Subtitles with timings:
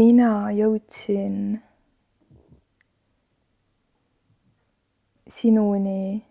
[0.00, 1.60] mina jõudsin
[5.28, 6.24] sinuni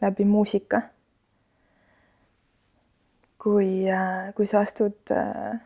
[0.00, 0.82] läbi muusika.
[3.44, 3.84] kui,
[4.36, 5.58] kui sa astud äh,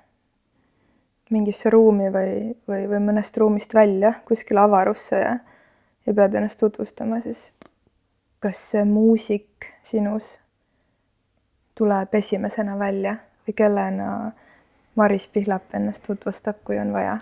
[1.31, 2.33] mingisse ruumi või,
[2.67, 5.37] või, või mõnest ruumist välja kuskile avarusse ja,
[6.07, 7.53] ja pead ennast tutvustama, siis
[8.43, 10.41] kas see muusik sinus
[11.79, 13.15] tuleb esimesena välja
[13.47, 14.11] või kellena
[14.99, 17.21] Maris Pihlap ennast tutvustab, kui on vaja?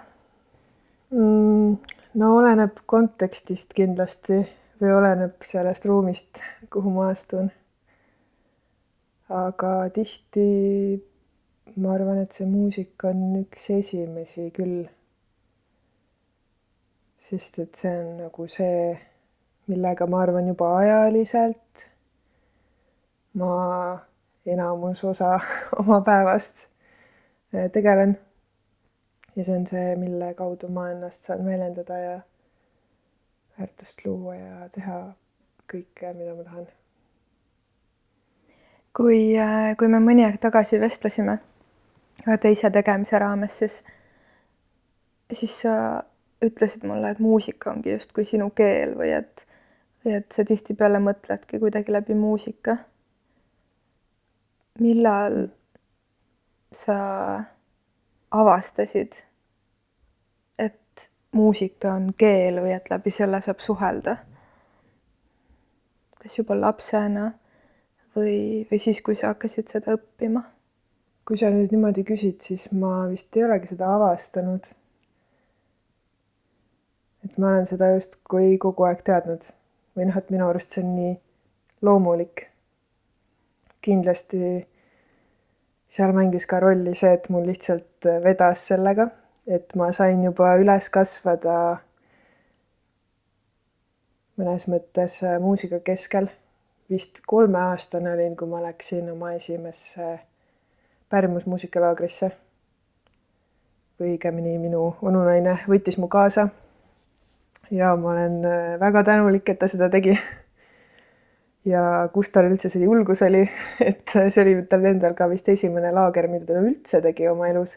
[1.11, 4.41] No oleneb kontekstist kindlasti
[4.81, 6.43] või oleneb sellest ruumist,
[6.73, 7.51] kuhu ma astun.
[9.29, 10.47] aga tihti
[11.77, 14.87] ma arvan, et see muusika on üks esimesi küll.
[17.27, 18.97] sest et see on nagu see,
[19.67, 21.89] millega ma arvan juba ajaliselt
[23.37, 23.99] ma
[24.47, 25.41] enamus osa
[25.81, 26.69] oma päevast
[27.55, 28.19] äh, tegelen.
[29.37, 32.17] Ja see on see, mille kaudu ma ennast saan väljendada ja
[33.59, 35.01] väärtust luua ja teha
[35.73, 36.67] kõike, mida ma tahan.
[38.97, 41.39] kui, äh, kui me mõni aeg tagasi vestlesime
[42.41, 43.83] teise tegemise raames, siis,
[45.33, 46.03] siis sa
[46.43, 49.45] ütlesid mulle, et muusika ongi justkui sinu keel või et,
[50.09, 52.79] et sa tihtipeale mõtledki kuidagi läbi muusika
[54.81, 55.49] millal
[56.73, 56.97] sa
[58.41, 59.23] avastasid,
[60.59, 64.17] et muusika on keel või et läbi selle saab suhelda?
[66.27, 67.29] kas juba lapsena
[68.17, 70.43] või, või siis, kui sa hakkasid seda õppima?
[71.27, 74.67] kui sa nüüd niimoodi küsid, siis ma vist ei olegi seda avastanud.
[77.27, 79.49] et ma olen seda justkui kogu aeg teadnud
[79.97, 81.15] või noh, et minu arust see on nii
[81.83, 82.47] loomulik
[83.87, 84.41] kindlasti
[85.89, 89.09] seal mängis ka rolli see, et mul lihtsalt vedas sellega,
[89.47, 91.57] et ma sain juba üles kasvada
[94.37, 96.29] mõnes mõttes muusika keskel.
[96.91, 100.19] vist kolmeaastane olin, kui ma läksin oma esimesse
[101.11, 102.31] pärimusmuusikalaagrisse.
[104.01, 106.49] või õigemini minu onunaine võttis mu kaasa.
[107.71, 108.43] ja ma olen
[108.81, 110.19] väga tänulik, et ta seda tegi
[111.67, 111.83] ja
[112.15, 113.43] kust tal üldse see julgus oli,
[113.89, 117.77] et see oli tal endal ka vist esimene laager, mida ta üldse tegi oma elus.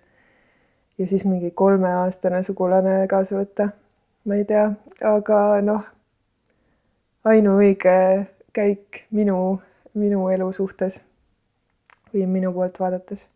[0.99, 3.69] ja siis mingi kolmeaastane sugulane kaasa võtta,
[4.27, 4.65] ma ei tea,
[5.07, 5.85] aga noh,
[7.29, 7.95] ainuõige
[8.53, 9.59] käik minu,
[9.95, 10.99] minu elu suhtes
[12.13, 13.27] või minu poolt vaadates.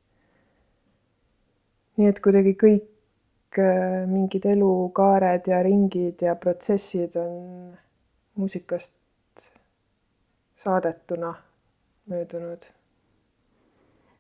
[1.98, 7.78] nii et kuidagi kõik äh, mingid elukaared ja ringid ja protsessid on
[8.36, 8.94] muusikast
[10.64, 11.34] saadetuna
[12.10, 12.70] möödunud.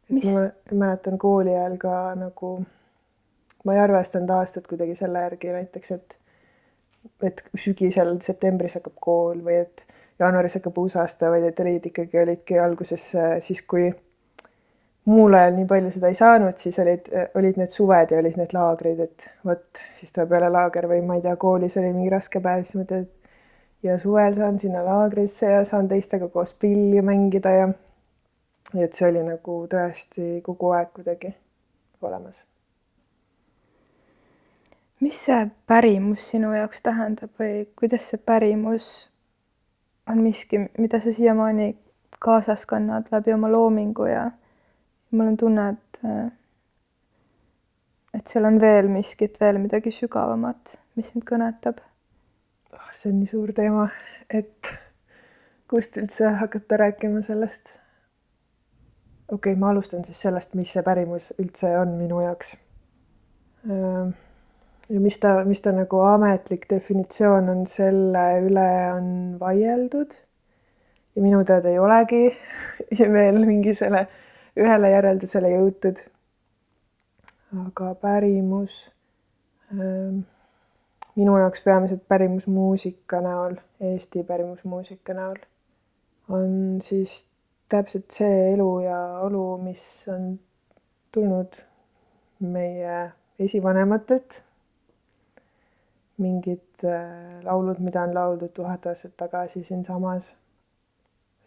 [0.09, 0.25] Mis...
[0.25, 0.49] ma
[0.85, 2.51] mäletan kooli ajal ka nagu,
[3.63, 6.17] ma ei arvestanud aastat kuidagi selle järgi näiteks, et
[7.23, 9.83] et sügisel, septembris hakkab kool või et
[10.19, 13.07] jaanuaris hakkab uus aasta, vaid et olid ikkagi, olidki alguses
[13.43, 13.89] siis, kui
[15.11, 17.09] muul ajal nii palju seda ei saanud, siis olid,
[17.39, 21.19] olid need suved ja olid need laagrid, et vot siis tuleb jälle laager või ma
[21.19, 23.22] ei tea, koolis oli mingi raske päev, siis mõtled, et
[23.83, 27.69] ja suvel saan sinna laagrisse ja saan teistega koos pilli mängida ja
[28.73, 31.33] et see oli nagu tõesti kogu aeg kuidagi
[32.01, 32.44] olemas.
[34.99, 39.09] mis see pärimus sinu jaoks tähendab või kuidas see pärimus
[40.07, 41.75] on miski, mida sa siiamaani
[42.19, 44.31] kaasas kannad läbi oma loomingu ja
[45.11, 46.00] mul on tunne, et
[48.13, 51.81] et seal on veel miskit, veel midagi sügavamat, mis sind kõnetab
[52.93, 53.87] see on nii suur teema,
[54.29, 54.69] et
[55.69, 57.73] kust üldse hakata rääkima sellest.
[59.31, 62.57] okei okay,, ma alustan siis sellest, mis see pärimus üldse on minu jaoks.
[64.89, 69.07] ja mis ta, mis ta nagu ametlik definitsioon on, selle üle on
[69.39, 70.19] vaieldud.
[71.15, 72.25] ja minu teada ei olegi
[73.18, 74.07] veel mingisugusele
[74.59, 76.03] ühele järeldusele jõutud.
[77.65, 78.77] aga pärimus
[79.71, 80.23] ähm,
[81.15, 85.36] minu jaoks peamiselt pärimusmuusika näol, Eesti pärimusmuusika näol,
[86.30, 87.27] on siis
[87.69, 89.83] täpselt see elu ja olu, mis
[90.13, 90.39] on
[91.12, 91.60] tulnud
[92.39, 94.44] meie esivanematelt.
[96.18, 100.36] mingid äh, laulud, mida on lauldud tuhat aastat tagasi siinsamas.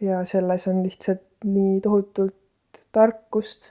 [0.01, 2.35] ja selles on lihtsalt nii tohutult
[2.93, 3.71] tarkust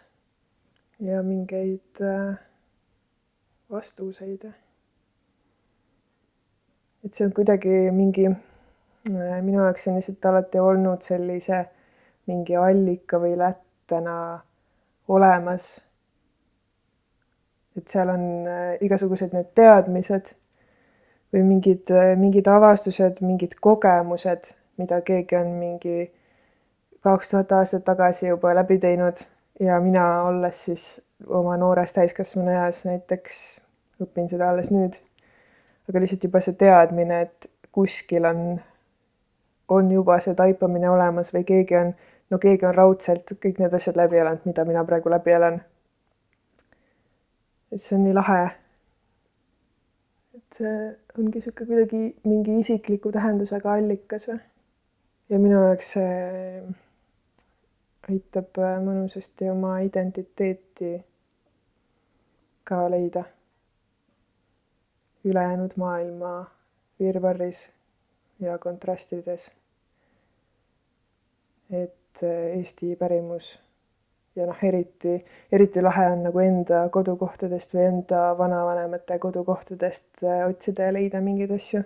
[1.00, 2.40] ja mingeid äh,
[3.72, 4.48] vastuseid
[7.06, 11.66] et see on kuidagi mingi, äh, minu jaoks on lihtsalt alati olnud sellise
[12.28, 14.18] mingi allika või lättena
[15.08, 15.82] olemas.
[17.78, 20.34] et seal on äh, igasugused need teadmised
[21.34, 26.12] või mingid, mingid avastused, mingid kogemused, mida keegi on mingi
[27.04, 29.20] kaks tuhat aastat tagasi juba läbi teinud
[29.60, 30.86] ja mina, olles siis
[31.28, 33.42] oma noores täiskasvanu eas näiteks,
[34.04, 34.98] õpin seda alles nüüd.
[35.90, 38.42] Aga lihtsalt juba see teadmine, et kuskil on,
[39.70, 41.94] on juba see taipamine olemas või keegi on,
[42.32, 45.62] no keegi on raudselt kõik need asjad läbi elanud, mida mina praegu läbi elan.
[47.72, 48.42] et see on nii lahe.
[50.38, 50.74] et see
[51.18, 54.42] ongi niisugune kuidagi mingi isikliku tähendusega allikas või.
[55.30, 56.10] ja minu jaoks see
[58.10, 60.98] aitab äh, mõnusasti oma identiteeti
[62.66, 63.26] ka leida
[65.26, 66.46] ülejäänud maailma
[67.00, 67.70] virvarris
[68.40, 69.52] ja kontrastides.
[71.72, 73.60] et äh, Eesti pärimus
[74.36, 75.16] ja noh, eriti,
[75.52, 81.52] eriti lahe on nagu enda kodukohtadest või enda vanavanemate kodukohtadest äh, otsida ja leida mingeid
[81.56, 81.84] asju.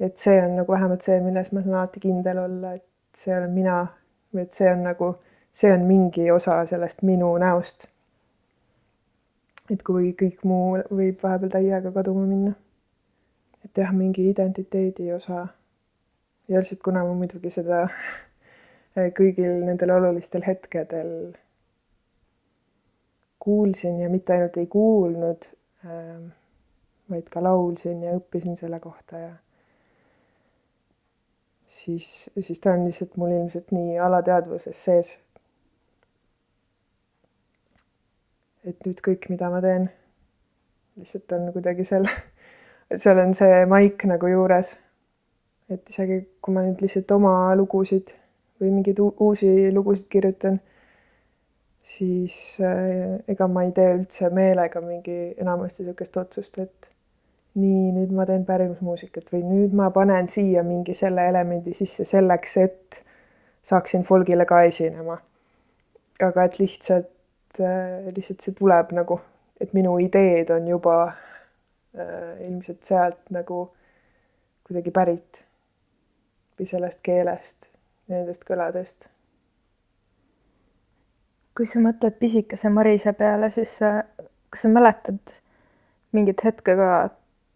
[0.00, 3.50] et see on nagu vähemalt see, milles ma saan alati kindel olla, et see olen
[3.52, 3.80] mina
[4.34, 5.14] või et see on nagu,
[5.52, 7.86] see on mingi osa sellest minu näost.
[9.70, 12.54] Et kui kõik muu võib vahepeal täiega kaduma minna.
[13.64, 15.46] et jah, mingi identiteedi osa.
[16.48, 17.86] ja lihtsalt kuna ma muidugi seda
[19.18, 21.14] kõigil nendel olulistel hetkedel
[23.40, 25.46] kuulsin ja mitte ainult ei kuulnud,
[25.84, 26.26] ähm,
[27.10, 29.30] vaid ka laulsin ja õppisin selle kohta ja
[31.66, 35.14] siis, siis ta on lihtsalt mul ilmselt nii alateadvuses sees.
[38.66, 39.88] Et nüüd kõik, mida ma teen,
[41.00, 42.08] lihtsalt on kuidagi seal,
[43.02, 44.76] seal on see maik nagu juures.
[45.70, 48.10] et isegi kui ma nüüd lihtsalt oma lugusid
[48.60, 50.58] või mingeid uusi lugusid kirjutan,
[51.82, 56.90] siis äh, ega ma ei tee üldse meelega mingi enamasti niisugust otsust, et
[57.58, 62.56] nii, nüüd ma teen pärimusmuusikat või nüüd ma panen siia mingi selle elemendi sisse selleks,
[62.62, 63.00] et
[63.66, 65.18] saaksin folgile ka esinema.
[66.20, 67.08] aga et lihtsalt,
[67.58, 69.20] lihtsalt see tuleb nagu,
[69.60, 73.66] et minu ideed on juba äh, ilmselt sealt nagu
[74.66, 75.42] kuidagi pärit
[76.58, 77.70] või sellest keelest,
[78.08, 79.08] nendest kõladest.
[81.56, 84.04] kui sa mõtled pisikese Marise peale, siis äh,
[84.50, 85.40] kas sa mäletad
[86.12, 87.10] mingit hetke ka,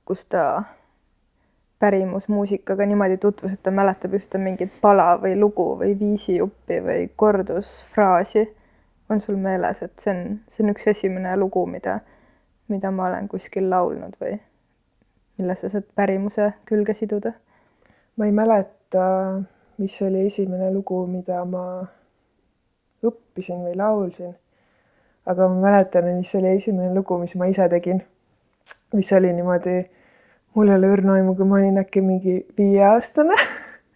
[0.04, 0.64] kus ta
[1.78, 8.44] pärimusmuusikaga niimoodi tutvus, et ta mäletab ühte mingit pala või lugu või viisijuppi või kordusfraasi.
[9.10, 11.98] On sul meeles, et see on, see on üks esimene lugu, mida,
[12.72, 14.38] mida ma olen kuskil laulnud või
[15.38, 17.34] mille sa saad pärimuse külge siduda?
[18.16, 19.04] ma ei mäleta,
[19.78, 21.66] mis oli esimene lugu, mida ma
[23.04, 24.34] õppisin või laulsin.
[25.26, 28.04] aga ma mäletan, mis oli esimene lugu, mis ma ise tegin
[28.92, 29.90] mis oli niimoodi,
[30.54, 33.36] mul ei ole õrna aimu, kui ma olin äkki mingi viieaastane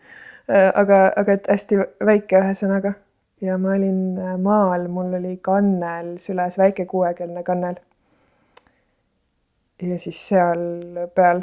[0.81, 2.95] aga, aga et hästi väike ühesõnaga
[3.41, 7.75] ja ma olin äh, maal, mul oli kannel süles, väike kuuekeelne kannel.
[9.83, 10.59] ja siis seal
[11.15, 11.43] peal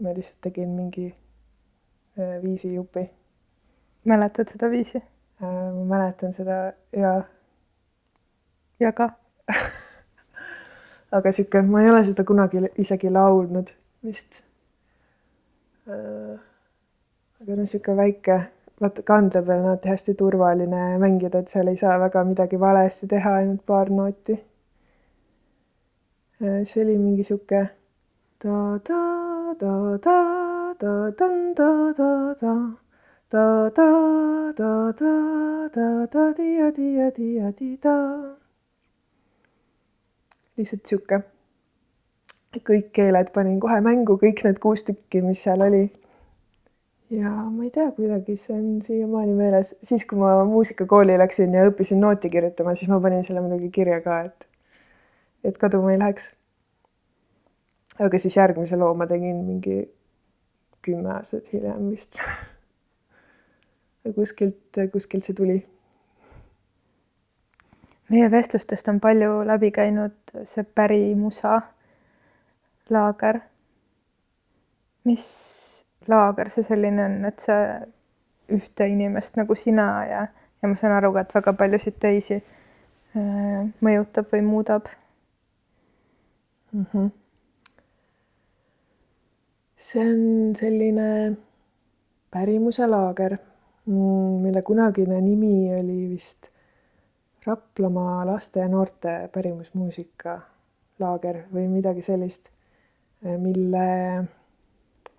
[0.00, 1.14] ma lihtsalt tegin mingi
[2.18, 3.10] äh, viisijupi.
[4.04, 4.98] mäletad seda viisi?
[5.42, 7.22] Äh, ma mäletan seda ja.
[8.80, 9.10] ja ka
[11.12, 14.42] aga sihuke, ma ei ole seda kunagi isegi laulnud vist.
[15.90, 18.36] Aga noh, sihuke väike,
[18.80, 23.06] vaata kandla peal on alati hästi turvaline mängida, et seal ei saa väga midagi valesti
[23.06, 24.40] teha, ainult paar nooti.
[26.40, 27.66] see oli mingi sihuke
[40.56, 41.22] lihtsalt sihuke.
[42.66, 45.84] kõik keeled panin kohe mängu, kõik need kuus tükki, mis seal oli
[47.10, 51.64] ja ma ei tea, kuidagi see on siiamaani meeles, siis kui ma muusikakooli läksin ja
[51.70, 54.46] õppisin nooti kirjutama, siis ma panin selle muidugi kirja ka, et,
[55.44, 56.30] et kaduma ei läheks.
[57.98, 59.82] aga siis järgmise loo ma tegin mingi
[60.82, 62.22] kümme aastat hiljem vist
[64.14, 65.58] kuskilt, kuskilt see tuli
[68.10, 71.60] meie vestlustest on palju läbi käinud see pärimusa
[72.90, 73.40] laager.
[75.04, 75.26] mis
[76.10, 77.62] laager see selline on, et see
[78.56, 80.22] ühte inimest nagu sina ja,
[80.62, 84.90] ja ma saan aru ka, et väga paljusid teisi äh, mõjutab või muudab
[86.72, 86.86] mm?
[86.92, 87.10] -hmm.
[89.76, 91.08] see on selline
[92.30, 93.36] pärimuse laager,
[93.86, 96.50] mm, mille kunagine nimi oli vist
[97.46, 100.40] Raplamaa laste ja noorte pärimusmuusika
[101.00, 102.50] laager või midagi sellist,
[103.22, 103.86] mille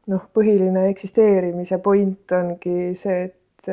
[0.07, 3.69] noh, põhiline eksisteerimise point ongi see, et,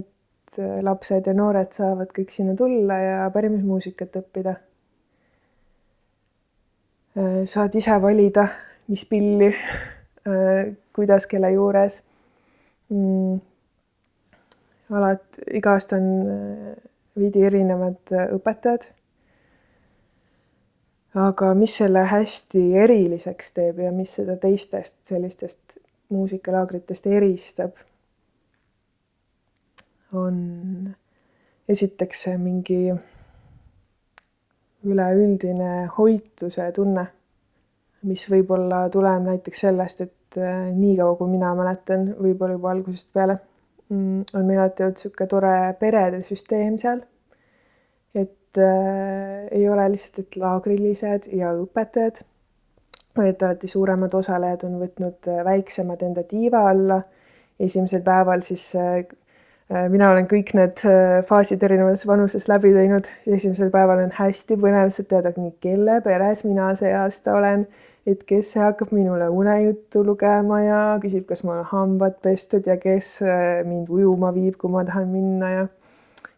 [0.00, 4.56] et lapsed ja noored saavad kõik sinna tulla ja pärimusmuusikat õppida.
[7.50, 8.48] saad ise valida,
[8.90, 9.52] mis pilli,
[10.94, 12.02] kuidas, kelle juures
[12.90, 13.38] mm
[14.90, 16.08] alati, iga aasta on
[17.18, 18.86] veidi erinevad õpetajad.
[21.14, 25.58] Aga mis selle hästi eriliseks teeb ja mis seda teistest sellistest
[26.10, 27.76] muusikalaagritest eristab,
[30.12, 30.36] on
[31.70, 32.80] esiteks see mingi
[34.86, 37.04] üleüldine hoituse tunne,
[38.02, 43.38] mis võib-olla tuleb näiteks sellest, et äh, niikaua, kui mina mäletan, võib-olla juba algusest peale
[43.90, 47.00] Mm, on meil alati olnud niisugune tore perede süsteem seal.
[48.50, 52.22] Et äh, ei ole lihtsalt, et laagrilised ja õpetajad,
[53.16, 57.02] vaid alati suuremad osalejad on võtnud äh, väiksemad enda tiiva alla.
[57.60, 59.04] esimesel päeval siis äh,
[59.70, 60.80] äh, mina olen kõik need
[61.28, 63.06] faasid erinevas vanuses läbi teinud.
[63.26, 65.30] esimesel päeval on hästi põnev, sa tead,
[65.60, 67.66] kelle peres mina see aasta olen
[68.06, 73.18] et kes hakkab minule unejuttu lugema ja küsib, kas mul on hambad pestud ja kes
[73.22, 75.66] äh, mind ujuma viib, kui ma tahan minna ja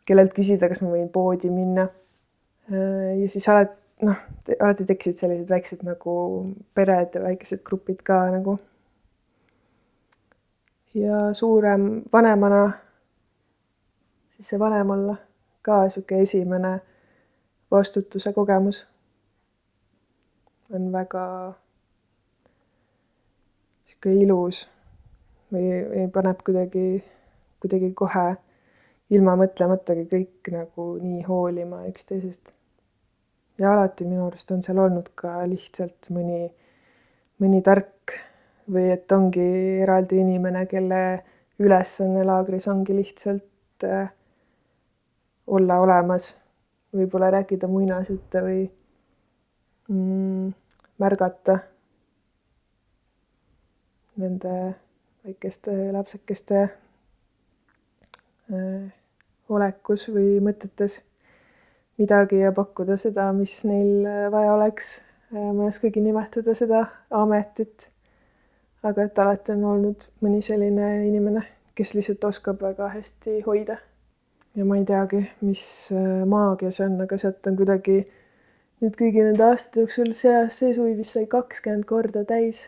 [0.09, 1.88] kellelt küsida, kas ma võin poodi minna.
[2.73, 4.17] Äh, ja siis alati noh,
[4.61, 6.14] alati tekkisid sellised väiksed nagu
[6.75, 8.59] pered ja väikesed grupid ka nagu.
[10.95, 12.73] ja suurem vanemana,
[14.37, 15.17] siis see vanem olla
[15.62, 16.73] ka sihuke esimene
[17.71, 18.87] vastutuse kogemus
[20.73, 21.25] on väga
[23.87, 24.67] sihuke ilus
[25.52, 26.87] või paneb kuidagi,
[27.61, 28.26] kuidagi kohe
[29.12, 32.55] ilma mõtlematagi kõik nagu nii hoolima üksteisest.
[33.59, 36.47] Ja alati minu arust on seal olnud ka lihtsalt mõni,
[37.42, 38.16] mõni tark
[38.73, 39.49] või et ongi
[39.82, 41.02] eraldi inimene, kelle
[41.62, 44.09] ülesanne laagris ongi lihtsalt äh,
[45.47, 46.32] olla olemas,
[46.94, 48.62] võib-olla rääkida muinasjutte või
[49.88, 50.52] mm,
[51.02, 51.59] märgata
[54.23, 54.75] nende
[55.25, 56.59] väikeste lapsekeste
[58.52, 58.85] äh,
[59.49, 61.00] olekus või mõtetes
[62.02, 64.99] midagi ja pakkuda seda, mis neil äh, vaja oleks.
[65.32, 67.88] Äh, ma ei oskagi nimetada seda ametit.
[68.82, 71.44] aga et alati on olnud mõni selline inimene,
[71.78, 73.76] kes lihtsalt oskab väga hästi hoida.
[74.59, 75.62] ja ma ei teagi, mis
[76.28, 78.00] maagia see on, aga sealt on kuidagi
[78.82, 82.66] nüüd kõigi nende aastate jooksul see, see suvi vist sai kakskümmend korda täis,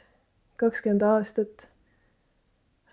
[0.63, 1.67] kakskümmend aastat.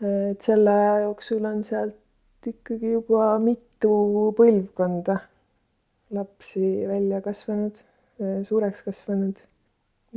[0.01, 3.93] et selle aja jooksul on sealt ikkagi juba mitu
[4.37, 5.19] põlvkonda
[6.11, 7.77] lapsi välja kasvanud,
[8.47, 9.39] suureks kasvanud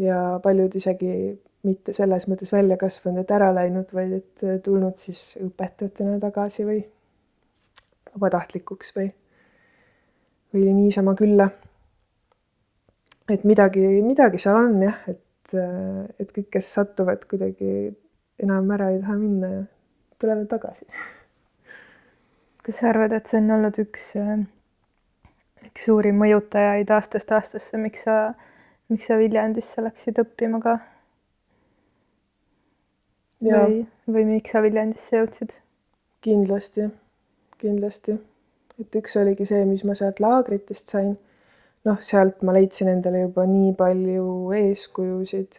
[0.01, 1.11] ja paljud isegi
[1.65, 6.83] mitte selles mõttes välja kasvanud, et ära läinud, vaid et tulnud siis õpetajatena tagasi või
[8.15, 9.07] vabatahtlikuks või,
[10.53, 11.49] või niisama külla
[13.29, 15.55] et midagi, midagi seal on jah, et,
[16.21, 17.93] et kõik, kes satuvad kuidagi
[18.43, 19.63] enam ära ei taha minna ja
[20.21, 20.87] tulevad tagasi.
[22.65, 24.11] kas sa arvad, et see on olnud üks,
[25.75, 28.35] üks suuri mõjutajaid aastast aastasse, miks sa,
[28.89, 30.79] miks sa Viljandisse läksid õppima ka?
[33.43, 35.59] või, või miks sa Viljandisse jõudsid?
[36.23, 36.87] kindlasti,
[37.59, 38.15] kindlasti.
[38.79, 41.17] et üks oligi see, mis ma sealt laagritest sain
[41.85, 45.59] noh, sealt ma leidsin endale juba nii palju eeskujusid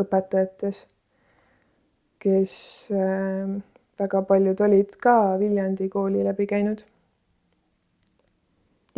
[0.00, 0.86] õpetajates,
[2.22, 2.54] kes
[2.96, 3.58] äh,
[4.00, 6.86] väga paljud olid ka Viljandi kooli läbi käinud.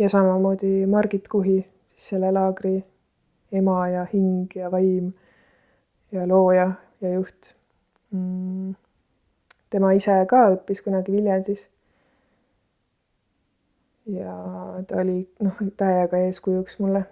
[0.01, 1.59] Ja samamoodi Margit Kuhi,
[1.97, 2.79] selle laagri
[3.51, 5.11] ema ja hing ja vaim
[6.11, 7.53] ja looja ja juht.
[8.11, 8.73] Mm..
[9.69, 11.61] tema ise ka õppis kunagi Viljandis.
[14.11, 14.33] Ja
[14.87, 17.05] ta oli noh, täiega eeskujuks mulle.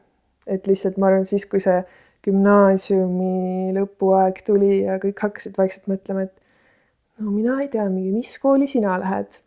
[0.48, 1.84] et lihtsalt ma arvan, siis kui see
[2.26, 8.68] gümnaasiumi lõpuaeg tuli ja kõik hakkasid vaikselt mõtlema, et no mina ei tea, mis kooli
[8.68, 9.38] sina lähed,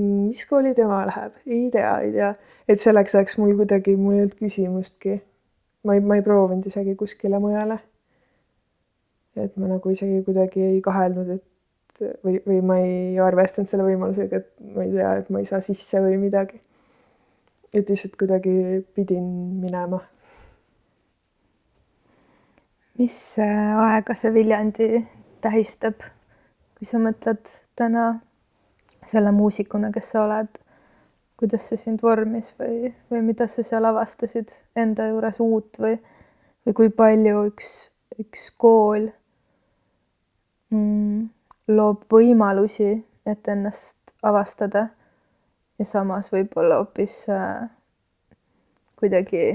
[0.00, 2.30] mis kooli tema läheb, ei tea, ei tea,
[2.68, 5.20] et selleks ajaks mul kuidagi, mul ei olnud küsimustki.
[5.84, 7.78] ma ei, ma ei proovinud isegi kuskile mujale.
[9.36, 14.42] et ma nagu isegi kuidagi ei kahelnud, et või, või ma ei arvestanud selle võimalusega,
[14.42, 16.60] et ma ei tea, et ma ei saa sisse või midagi
[17.74, 19.26] et lihtsalt kuidagi pidin
[19.60, 20.00] minema.
[22.98, 24.86] mis äh, aega see Viljandi
[25.40, 26.02] tähistab,
[26.76, 28.18] kui sa mõtled täna
[29.06, 30.60] selle muusikuna, kes sa oled,
[31.40, 35.96] kuidas see sind vormis või, või mida sa seal avastasid enda juures uut või,
[36.66, 37.72] või kui palju üks,
[38.20, 39.08] üks kool
[40.70, 41.28] mm,
[41.72, 42.92] loob võimalusi,
[43.26, 44.88] et ennast avastada.
[45.80, 47.70] Ja samas võib-olla hoopis äh,
[49.00, 49.54] kuidagi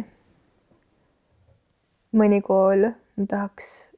[2.18, 2.88] mõni kool
[3.30, 3.92] tahaks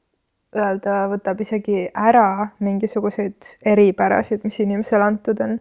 [0.60, 5.60] öelda, võtab isegi ära mingisuguseid eripärasid, mis inimesele antud on.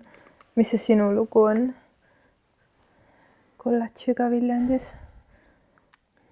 [0.56, 1.66] mis see sinu lugu on?
[3.56, 4.94] kolledžiga Viljandis?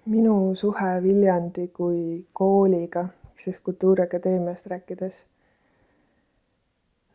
[0.05, 5.25] minu suhe Viljandi kui kooliga, ehk siis Kultuuriakadeemiast rääkides.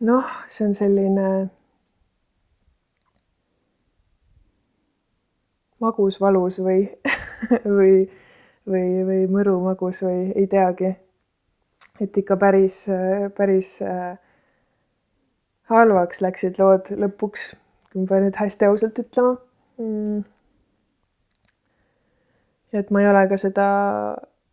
[0.01, 1.29] noh, see on selline
[5.81, 6.83] magus-valus või
[7.65, 8.11] või,
[8.67, 10.95] või, või mõru-magus või ei teagi.
[12.01, 12.83] Et ikka päris,
[13.37, 14.17] päris äh,
[15.71, 17.53] halvaks läksid lood lõpuks,
[17.91, 19.37] kui ma pean nüüd hästi ausalt ütlema.
[19.81, 20.25] Mm..
[22.77, 23.67] et ma ei ole ka seda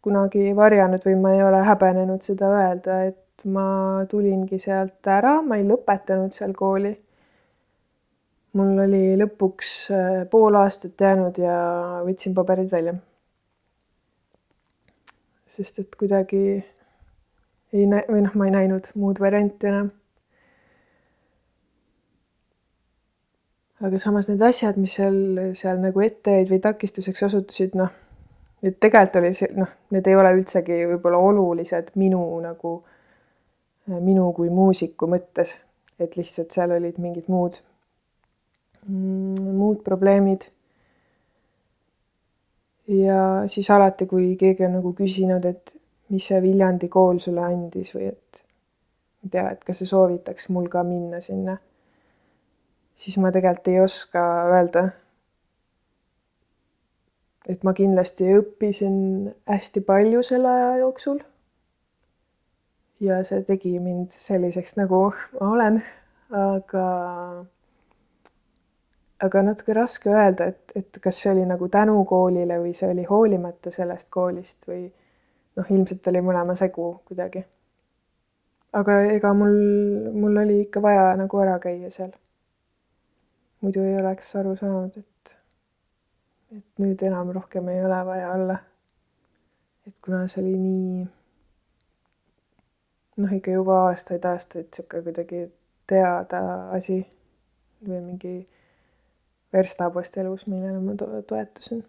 [0.06, 5.60] kunagi varjanud või ma ei ole häbenenud seda öelda, et ma tulingi sealt ära, ma
[5.60, 6.94] ei lõpetanud seal kooli.
[8.58, 11.58] Mul oli lõpuks äh, pool aastat jäänud ja
[12.08, 12.96] võtsin paberid välja.
[15.58, 16.40] sest et kuidagi
[17.74, 19.92] ei näe, või noh, ma ei näinud muud varianti enam.
[23.78, 25.18] aga samas need asjad, mis seal,
[25.54, 27.92] seal nagu ette jäid või takistuseks osutusid, noh,
[28.66, 32.72] et tegelikult oli see, noh, need ei ole üldsegi võib-olla olulised minu nagu,
[33.86, 35.54] minu kui muusiku mõttes,
[36.02, 37.62] et lihtsalt seal olid mingid muud
[38.88, 40.42] Mm, muud probleemid.
[42.88, 45.74] ja siis alati, kui keegi on nagu küsinud, et
[46.10, 48.44] mis see Viljandi kool sulle andis või et
[49.18, 51.58] ma ei tea, et kas sa soovitaks mul ka minna sinna,
[52.96, 54.90] siis ma tegelikult ei oska öelda.
[57.48, 58.96] et ma kindlasti õppisin
[59.48, 61.20] hästi palju selle aja jooksul.
[63.00, 65.84] ja see tegi mind selliseks, nagu ma olen,
[66.32, 66.88] aga
[69.24, 73.06] aga natuke raske öelda, et, et kas see oli nagu tänu koolile või see oli
[73.10, 74.86] hoolimata sellest koolist või
[75.58, 77.44] noh, ilmselt oli mõlema segu kuidagi.
[78.78, 79.58] aga ega mul,
[80.14, 82.12] mul oli ikka vaja nagu ära käia seal.
[83.62, 85.38] muidu ei oleks aru saanud, et,
[86.58, 88.58] et nüüd enam rohkem ei ole vaja olla.
[89.88, 91.06] et kuna see oli nii
[93.18, 95.48] noh, ikka juba aastaid-aastaid sihuke kuidagi
[95.90, 96.42] teada
[96.76, 97.00] asi
[97.88, 98.34] või mingi
[99.54, 101.86] verstapost elus, millele ma to toetusin.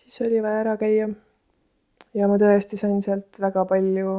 [0.00, 1.08] siis oli vaja ära käia.
[2.14, 4.14] Ja ma tõesti sain sealt väga palju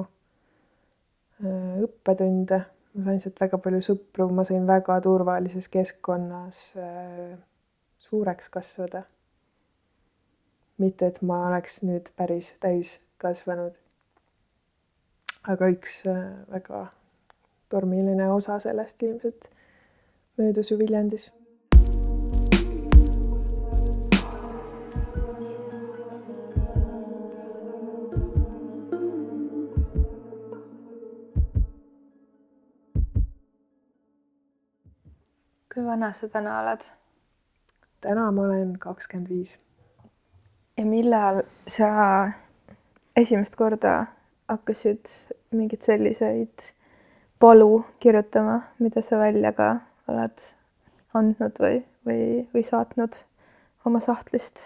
[1.43, 2.61] äh, õppetunde,
[2.95, 7.35] ma sain sealt väga palju sõpru, ma sain väga turvalises keskkonnas äh,
[8.07, 9.05] suureks kasvada.
[10.81, 13.75] mitte, et ma oleks nüüd päris täiskasvanud.
[15.51, 16.87] aga üks äh, väga
[17.69, 19.47] tormiline osa sellest ilmselt
[20.37, 21.31] möödus ju Viljandis.
[36.01, 36.81] Vana sa täna oled?
[38.01, 39.59] täna ma olen kakskümmend viis.
[40.77, 41.89] ja millal sa
[43.15, 44.07] esimest korda
[44.49, 45.11] hakkasid
[45.51, 46.71] mingeid selliseid
[47.39, 49.67] palu kirjutama, mida sa välja ka
[50.09, 50.45] oled
[51.13, 53.19] andnud või, või, või saatnud
[53.85, 54.65] oma sahtlist?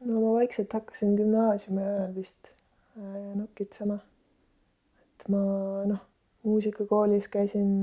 [0.00, 3.98] no ma vaikselt hakkasin gümnaasiumi ajal vist äh, nokitsema.
[5.10, 5.42] et ma
[5.90, 6.06] noh,
[6.46, 7.74] muusikakoolis käisin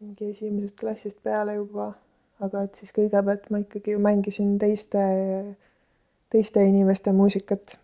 [0.00, 1.92] mingi esimesest klassist peale juba,
[2.44, 5.02] aga et siis kõigepealt ma ikkagi mängisin teiste,
[6.30, 7.78] teiste inimeste muusikat.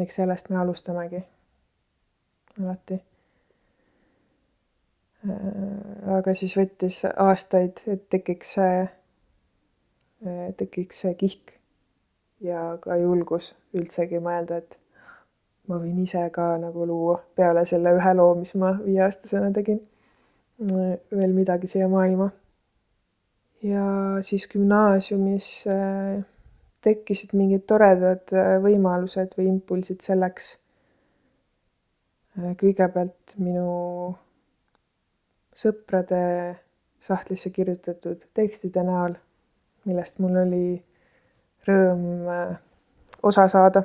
[0.00, 1.20] eks sellest me alustamegi
[2.60, 3.00] alati.
[5.28, 8.82] Äh, aga siis võttis aastaid, et tekiks see,
[10.26, 11.52] äh, tekiks see kihk
[12.40, 14.78] ja ka julgus üldsegi mõelda, et
[15.68, 19.82] ma võin ise ka nagu luua peale selle ühe loo, mis ma viieaastasena tegin,
[20.60, 22.30] veel midagi siia maailma.
[23.62, 23.84] ja
[24.24, 25.48] siis gümnaasiumis
[26.80, 28.32] tekkisid mingid toredad
[28.64, 30.56] võimalused või impulsid selleks.
[32.60, 34.16] kõigepealt minu
[35.56, 36.20] sõprade
[37.04, 39.16] sahtlisse kirjutatud tekstide näol,
[39.88, 40.64] millest mul oli
[41.68, 42.58] rõõm äh,
[43.22, 43.84] osa saada.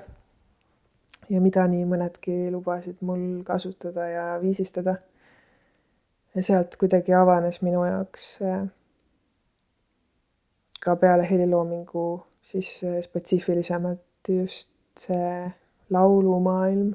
[1.30, 5.00] ja mida nii mõnedki lubasid mul kasutada ja viisistada.
[6.36, 8.65] Ja sealt kuidagi avanes minu jaoks äh,
[10.84, 15.52] ka peale heliloomingu siis äh, spetsiifilisemalt just see
[15.89, 16.93] laulumaailm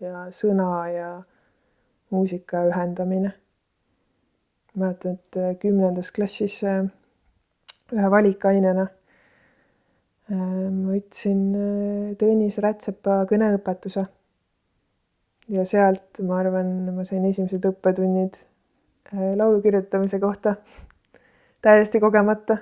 [0.00, 1.10] ja sõna ja
[2.10, 3.32] muusika ühendamine.
[4.74, 6.62] mäletan, et äh, kümnendas klassis
[7.92, 8.86] ühe valikainena
[10.32, 11.40] ma võtsin
[12.16, 14.06] Tõnis Rätsepa kõneõpetuse
[15.52, 18.38] ja sealt ma arvan, ma sain esimesed õppetunnid
[19.12, 20.56] äh, laulu kirjutamise kohta
[21.62, 22.58] täiesti kogemata.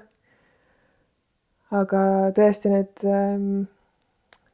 [1.70, 1.98] aga
[2.35, 3.44] tõesti need, ähm,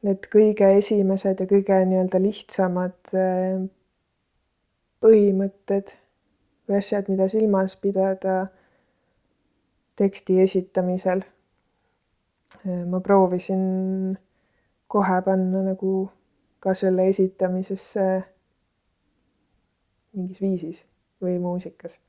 [0.05, 3.63] need kõige esimesed ja kõige nii-öelda lihtsamad äh,
[5.01, 5.95] põhimõtted
[6.69, 8.35] või asjad, mida silmas pidada
[9.97, 11.25] teksti esitamisel.
[12.61, 14.13] Äh, ma proovisin
[14.87, 16.05] kohe panna nagu
[16.67, 18.03] ka selle esitamisesse
[20.17, 20.83] mingis viisis
[21.23, 21.99] või muusikas.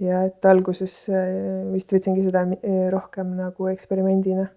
[0.00, 1.30] ja et alguses äh,
[1.72, 4.50] vist võtsingi seda äh, rohkem nagu eksperimendina.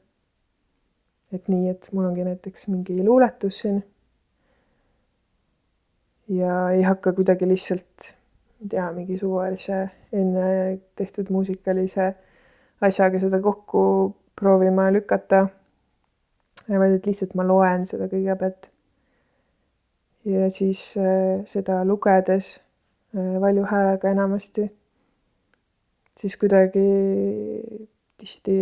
[1.32, 3.80] et nii, et mul ongi näiteks mingi luuletus siin.
[6.28, 10.46] ja ei hakka kuidagi lihtsalt, ma ei tea, mingi suvalise enne
[11.00, 12.14] tehtud muusikalise
[12.84, 13.84] asjaga seda kokku
[14.36, 15.48] proovima lükata
[16.68, 18.70] vaid et lihtsalt ma loen seda kõigepealt.
[20.26, 22.56] ja siis äh, seda lugedes
[23.16, 24.70] äh, valju häälega enamasti,
[26.20, 26.86] siis kuidagi
[28.18, 28.56] tihti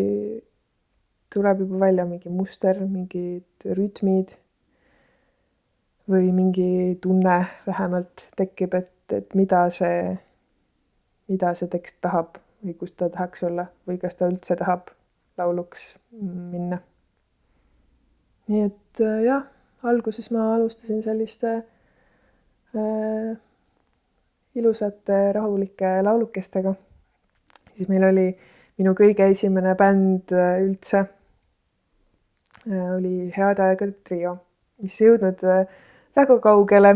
[1.34, 4.34] tuleb juba välja mingi muster, mingid rütmid
[6.10, 7.38] või mingi tunne
[7.68, 10.18] vähemalt tekib, et, et mida see,
[11.30, 14.90] mida see tekst tahab või kus ta tahaks olla või kas ta üldse tahab
[15.38, 16.82] lauluks minna
[18.52, 19.46] nii et äh, jah,
[19.88, 21.54] alguses ma alustasin selliste
[22.76, 23.38] äh,
[24.56, 26.74] ilusate rahulike laulukestega.
[27.76, 28.28] siis meil oli
[28.78, 31.06] minu kõige esimene bänd äh, üldse
[32.68, 34.36] äh, oli Heade aegade trio,
[34.84, 35.66] mis ei jõudnud äh,
[36.16, 36.96] väga kaugele,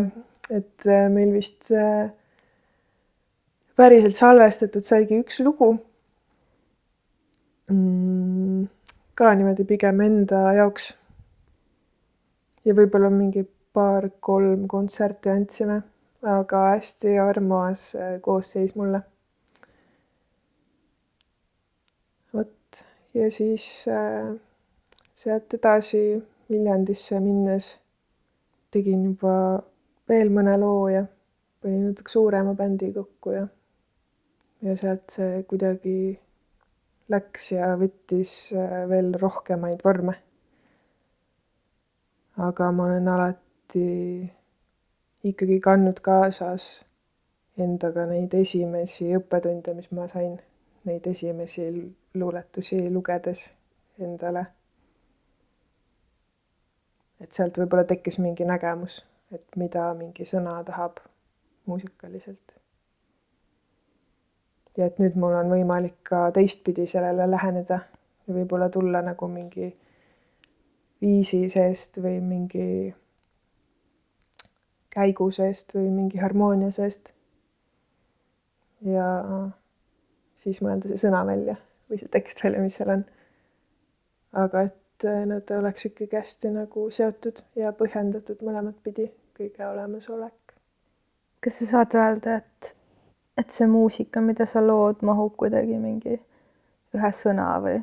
[0.50, 2.12] et äh, meil vist äh,
[3.76, 5.72] päriselt salvestatud saigi üks lugu
[7.72, 8.68] mm,.
[9.16, 10.94] ka niimoodi pigem enda jaoks
[12.66, 15.82] ja võib-olla mingi paar-kolm kontserti andsime,
[16.26, 19.02] aga hästi armas äh, koosseis mulle.
[22.34, 24.34] vot ja siis äh,
[25.16, 27.70] sealt edasi Viljandisse minnes
[28.72, 29.36] tegin juba
[30.10, 31.06] veel mõne loo ja
[31.62, 33.48] panin natuke suurema bändi kokku ja
[34.66, 35.98] ja sealt see kuidagi
[37.14, 40.20] läks ja võttis äh, veel rohkemaid vorme
[42.38, 43.86] aga ma olen alati
[45.24, 46.86] ikkagi kandnud kaasas
[47.58, 50.36] endaga neid esimesi õppetunde, mis ma sain,
[50.86, 51.70] neid esimesi
[52.14, 53.48] luuletusi lugedes
[54.00, 54.46] endale.
[57.24, 59.00] et sealt võib-olla tekkis mingi nägemus,
[59.32, 61.00] et mida mingi sõna tahab
[61.66, 62.54] muusikaliselt.
[64.78, 67.80] ja et nüüd mul on võimalik ka teistpidi sellele läheneda
[68.28, 69.72] ja võib-olla tulla nagu mingi
[71.06, 72.68] viisi seest või mingi
[74.96, 77.12] käigu seest või mingi harmoonia seest.
[78.86, 79.06] ja
[80.42, 81.58] siis mõelda see sõna välja
[81.90, 83.04] või see tekst välja, mis seal on.
[84.46, 90.56] aga et nad oleks ikkagi hästi nagu seotud ja põhjendatud mõlemat pidi, kõige olemasolek.
[91.44, 92.76] kas sa saad öelda, et,
[93.38, 96.18] et see muusika, mida sa lood, mahub kuidagi mingi
[96.96, 97.80] ühe sõna või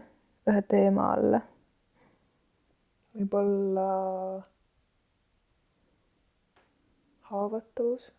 [0.48, 1.42] ühe teema alla?
[3.14, 3.88] Võib-olla
[7.32, 8.12] haavatavus,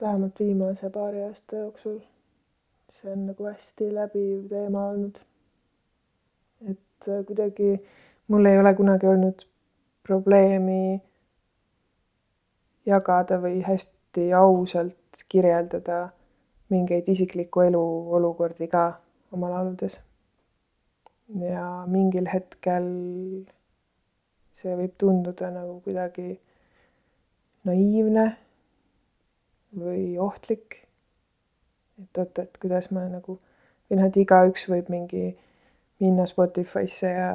[0.00, 2.00] vähemalt viimase paari aasta jooksul.
[2.92, 5.18] see on nagu hästi läbiv teema olnud.
[6.70, 7.70] et äh, kuidagi
[8.28, 9.46] mul ei ole kunagi olnud
[10.02, 11.02] probleemi
[12.86, 16.08] jagada või hästi ausalt kirjeldada
[16.68, 17.84] mingeid isikliku elu
[18.18, 18.84] olukordi ka
[19.32, 20.00] oma lauludes.
[21.48, 22.88] ja mingil hetkel
[24.62, 26.36] see võib tunduda nagu kuidagi
[27.68, 28.26] naiivne
[29.78, 30.82] või ohtlik.
[32.02, 33.38] et oot, et kuidas ma nagu
[33.90, 35.32] või noh, et igaüks võib mingi
[36.02, 37.32] minna Spotify'sse ja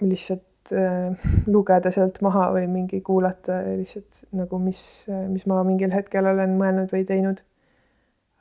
[0.00, 4.82] lihtsalt äh, lugeda sealt maha või mingi kuulata lihtsalt nagu, mis,
[5.28, 7.44] mis ma mingil hetkel olen mõelnud või teinud.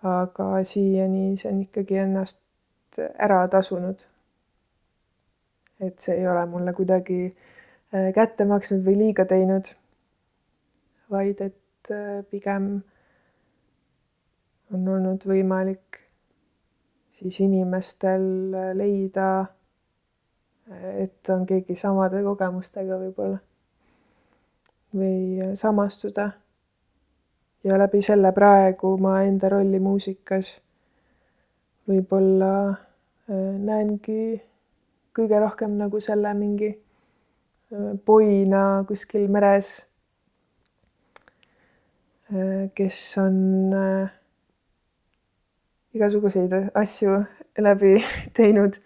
[0.03, 4.05] aga siiani see on ikkagi ennast ära tasunud
[5.79, 9.73] et see ei ole mulle kuidagi äh, kätte maksnud või liiga teinud.
[11.09, 12.81] vaid et äh, pigem
[14.73, 16.01] on olnud võimalik
[17.19, 19.45] siis inimestel leida,
[21.01, 23.39] et on keegi samade kogemustega võib-olla
[24.95, 26.29] või samastuda.
[27.63, 30.59] ja läbi selle praegu ma enda rolli muusikas
[31.89, 32.53] võib-olla
[33.59, 34.41] näengi
[35.15, 36.73] kõige rohkem nagu selle mingi
[38.05, 39.73] poina kuskil meres,
[42.77, 43.37] kes on
[45.97, 47.19] igasuguseid asju
[47.61, 47.97] läbi
[48.37, 48.79] teinud,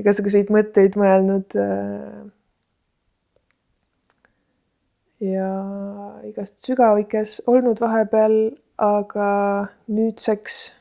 [0.00, 1.58] igasuguseid mõtteid mõelnud.
[5.18, 5.50] ja
[6.22, 8.36] igast sügavikes olnud vahepeal,
[8.78, 9.30] aga
[9.90, 10.77] nüüdseks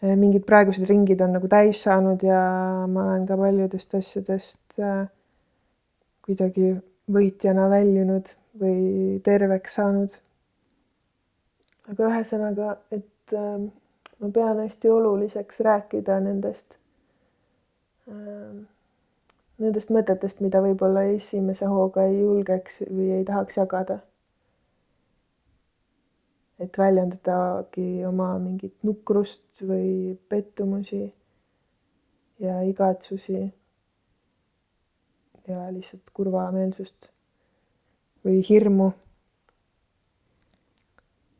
[0.00, 2.40] mingid praegused ringid on nagu täis saanud ja
[2.88, 4.80] ma olen ka paljudest asjadest
[6.24, 6.72] kuidagi
[7.10, 10.18] võitjana väljunud või terveks saanud.
[11.90, 13.34] aga ühesõnaga, et
[14.20, 16.76] ma pean hästi oluliseks rääkida nendest,
[19.58, 23.98] nendest mõtetest, mida võib-olla esimese hooga ei julgeks või ei tahaks jagada.
[26.60, 31.02] Et väljendadagi oma mingit nukrust või pettumusi
[32.40, 33.40] ja igatsusi
[35.48, 37.10] ja lihtsalt kurvameelsust
[38.24, 38.92] või hirmu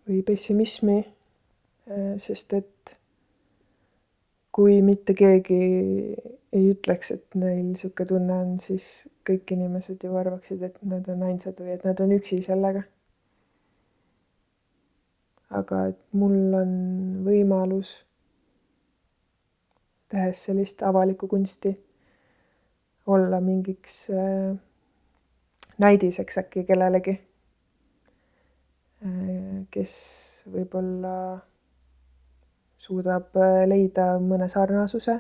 [0.08, 1.00] või pessimismi
[1.90, 2.92] Äh, sest et
[4.54, 5.56] kui mitte keegi
[6.54, 8.86] ei ütleks, et neil niisugune tunne on, siis
[9.26, 12.84] kõik inimesed ju arvaksid, et nad on ainsad või et nad on üksi sellega.
[15.50, 16.72] Aga et mul on
[17.26, 17.92] võimalus,
[20.10, 21.74] tehes sellist avalikku kunsti,
[23.06, 24.56] olla mingiks äh,
[25.78, 27.16] näidiseks äkki kellelegi,
[29.06, 29.94] äh, kes
[30.52, 31.14] võib-olla
[32.78, 35.18] suudab äh, leida mõne sarnasuse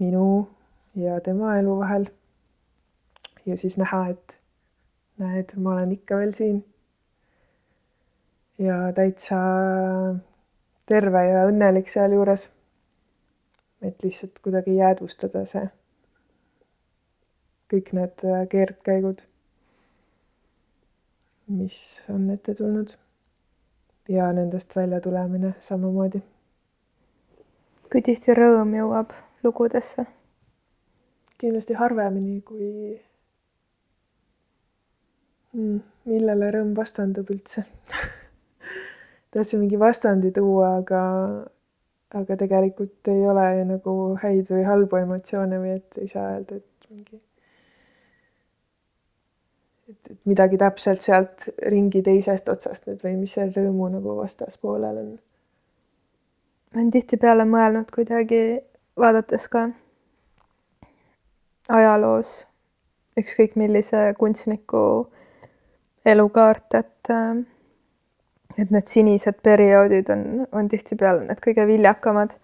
[0.00, 0.48] minu
[0.96, 2.08] ja tema elu vahel.
[3.46, 4.36] ja siis näha, et
[5.18, 6.60] näed, ma olen ikka veel siin.
[8.60, 9.36] Ja täitsa
[10.88, 12.48] terve ja õnnelik sealjuures.
[13.82, 15.62] et lihtsalt kuidagi jäädvustada see,
[17.72, 19.22] kõik need äh, keerdkäigud,
[21.48, 21.78] mis
[22.12, 22.92] on ette tulnud
[24.08, 26.20] ja nendest välja tulemine samamoodi.
[27.92, 30.06] kui tihti rõõm jõuab lugudesse?
[31.40, 33.00] kindlasti harvemini kui
[35.52, 35.80] mm,.
[36.04, 37.64] millele rõõm vastandub üldse
[39.30, 41.02] tahtsin mingi vastandi tuua, aga,
[42.20, 46.90] aga tegelikult ei ole nagu häid või halbu emotsioone või et ei saa öelda, et
[46.90, 47.20] mingi
[49.90, 55.02] et, et midagi täpselt sealt ringi teisest otsast nüüd või mis seal rõõmu nagu vastaspoolel
[55.04, 55.12] on?
[56.70, 58.60] ma olen tihtipeale mõelnud kuidagi,
[58.98, 59.68] vaadates ka
[61.70, 62.34] ajaloos
[63.18, 64.82] ükskõik millise kunstniku
[66.06, 67.10] elukaart, et
[68.58, 72.36] et need sinised perioodid on, on tihtipeale need kõige viljakamad.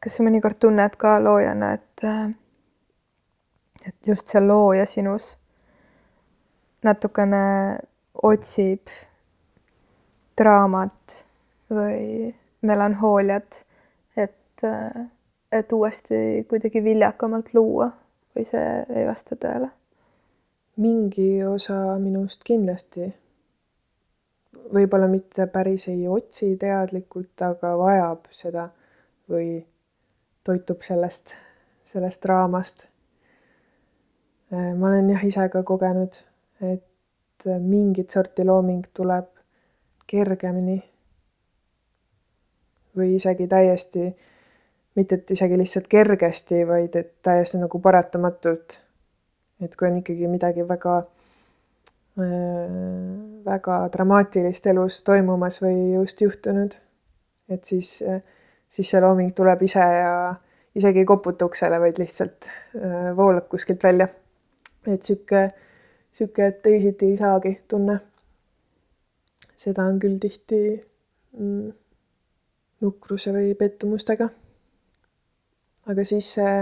[0.00, 2.04] kas sa mõnikord tunned ka loojana, et
[3.86, 5.36] et just see looja sinus
[6.84, 7.78] natukene
[8.22, 8.88] otsib
[10.40, 11.24] draamat
[11.70, 13.64] või melanhooliat,
[14.16, 14.64] et,
[15.52, 17.90] et uuesti kuidagi viljakamalt luua
[18.36, 19.70] või see ei vasta tõele?
[20.80, 23.10] mingi osa minust kindlasti.
[24.72, 28.68] Võib-olla mitte päris ei otsi teadlikult, aga vajab seda
[29.30, 29.60] või
[30.44, 31.36] toitub sellest,
[31.84, 32.86] sellest draamast.
[34.50, 36.16] ma olen jah ise ka kogenud
[36.60, 36.84] et
[37.60, 39.28] mingit sorti looming tuleb
[40.06, 40.84] kergemini.
[42.96, 44.08] või isegi täiesti,
[44.98, 48.80] mitte et isegi lihtsalt kergesti, vaid et täiesti nagu paratamatult.
[49.60, 51.19] et kui on ikkagi midagi väga äh,
[52.16, 56.74] väga dramaatilist elus toimumas või just juhtunud,
[57.48, 58.02] et siis,
[58.68, 60.34] siis see looming tuleb ise ja
[60.74, 62.50] isegi ei koputa uksele, vaid lihtsalt
[63.16, 64.08] voolab kuskilt välja.
[64.86, 65.50] et sihuke
[66.12, 68.00] sihuke, teisiti ei saagi tunne.
[69.60, 70.60] seda on küll tihti
[71.36, 71.72] mm,
[72.80, 74.28] nukruse või pettumustega.
[75.86, 76.54] aga siis see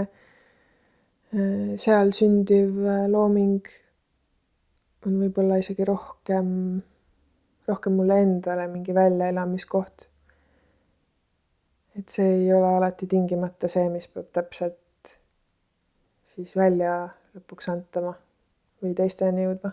[1.77, 3.67] seal sündiv äh, looming
[5.07, 6.47] on võib-olla isegi rohkem,
[7.67, 10.07] rohkem mulle endale mingi väljaelamiskoht.
[11.99, 15.15] et see ei ole alati tingimata see, mis peab täpselt
[16.33, 18.13] siis välja lõpuks antama
[18.83, 19.71] või teisteni jõudma.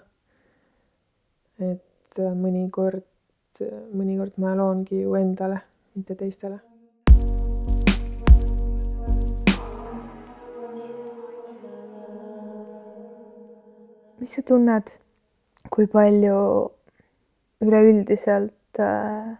[1.58, 3.04] et mõnikord,
[3.92, 5.60] mõnikord ma loongi ju endale,
[5.94, 6.60] mitte teistele.
[14.16, 14.90] mis sa tunned,
[15.70, 16.38] kui palju
[17.64, 19.36] üleüldiselt äh,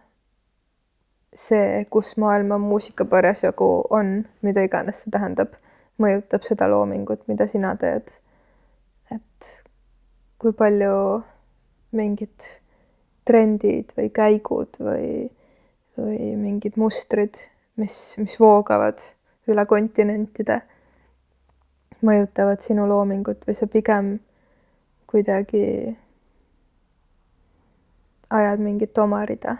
[1.37, 5.55] see, kus maailma muusika parasjagu on, mida iganes see tähendab,
[6.01, 8.19] mõjutab seda loomingut, mida sina teed.
[9.13, 9.49] et
[10.37, 10.95] kui palju
[11.95, 12.47] mingid
[13.27, 15.29] trendid või käigud või,
[15.97, 17.39] või mingid mustrid,
[17.79, 19.01] mis, mis voogavad
[19.47, 20.59] üle kontinentide,
[22.03, 24.17] mõjutavad sinu loomingut või sa pigem
[25.07, 25.95] kuidagi
[28.29, 29.55] ajad mingit oma rida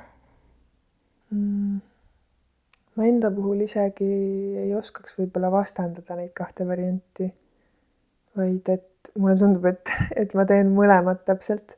[1.32, 1.80] mm.?
[2.96, 4.12] ma enda puhul isegi
[4.66, 7.28] ei oskaks võib-olla vastandada neid kahte varianti,
[8.38, 11.78] vaid et mulle tundub, et, et ma teen mõlemat täpselt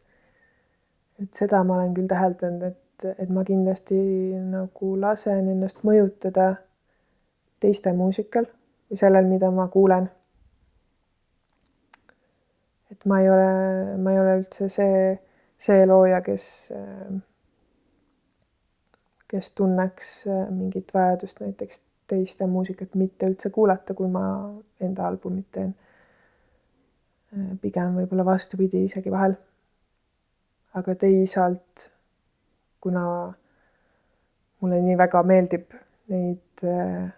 [1.24, 3.98] et seda ma olen küll täheldanud, et, et ma kindlasti
[4.50, 6.54] nagu lasen ennast mõjutada
[7.60, 8.48] teiste muusikal
[8.90, 10.10] või sellel, mida ma kuulen.
[12.90, 13.50] et ma ei ole,
[14.02, 15.12] ma ei ole üldse see,
[15.60, 16.46] see looja, kes,
[19.28, 20.14] kes tunneks
[20.50, 24.24] mingit vajadust näiteks teiste muusikat mitte üldse kuulata, kui ma
[24.82, 25.76] enda albumit teen.
[27.62, 29.36] pigem võib-olla vastupidi isegi vahel
[30.78, 31.90] aga teisalt,
[32.82, 33.04] kuna
[34.62, 35.78] mulle nii väga meeldib
[36.14, 37.10] neid äh,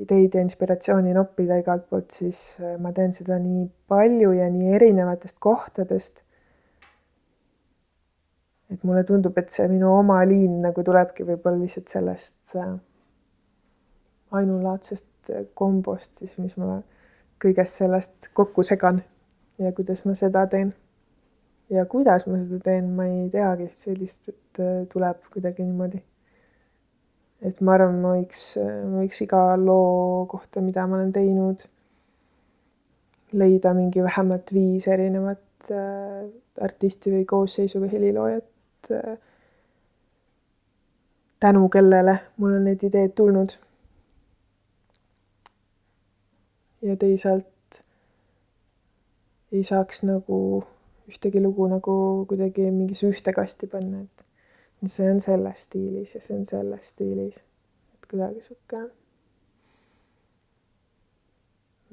[0.00, 4.74] ideid ja inspiratsiooni noppida igalt poolt, siis äh, ma teen seda nii palju ja nii
[4.78, 6.24] erinevatest kohtadest.
[8.74, 12.74] Et mulle tundub, et see minu oma liin nagu tulebki võib-olla lihtsalt sellest äh,
[14.34, 16.80] ainulaadsest kombost siis, mis ma
[17.42, 19.02] kõigest sellest kokku segan
[19.60, 20.72] ja kuidas ma seda teen.
[21.72, 26.02] Ja kuidas ma seda teen, ma ei teagi, see lihtsalt äh, tuleb kuidagi niimoodi.
[27.44, 31.66] et ma arvan, ma võiks, ma võiks iga loo kohta, mida ma olen teinud,
[33.36, 36.24] leida mingi vähemalt viis erinevat äh,
[36.64, 38.53] artisti või koosseisu või heliloojat
[38.90, 39.18] äh,,
[41.40, 43.58] tänu kellele mul on need ideed tulnud.
[46.82, 47.80] ja teisalt
[49.52, 50.64] ei saaks nagu
[51.08, 51.94] ühtegi lugu nagu
[52.28, 57.40] kuidagi mingisse ühte kasti panna, et see on selles stiilis ja see on selles stiilis.
[57.94, 58.82] et kuidagi sihuke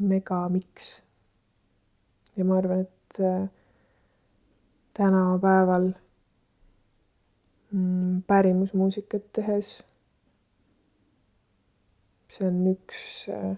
[0.01, 1.04] megamiks.
[2.36, 3.49] ja ma arvan, et äh,
[4.93, 5.91] tänapäeval
[8.27, 9.77] pärimusmuusikat tehes
[12.31, 13.57] see on üks äh,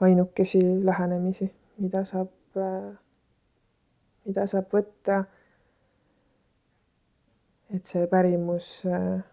[0.00, 2.92] ainukesi lähenemisi, mida saab äh,
[4.24, 5.24] mida saab võtta.
[7.74, 9.24] et see pärimus äh,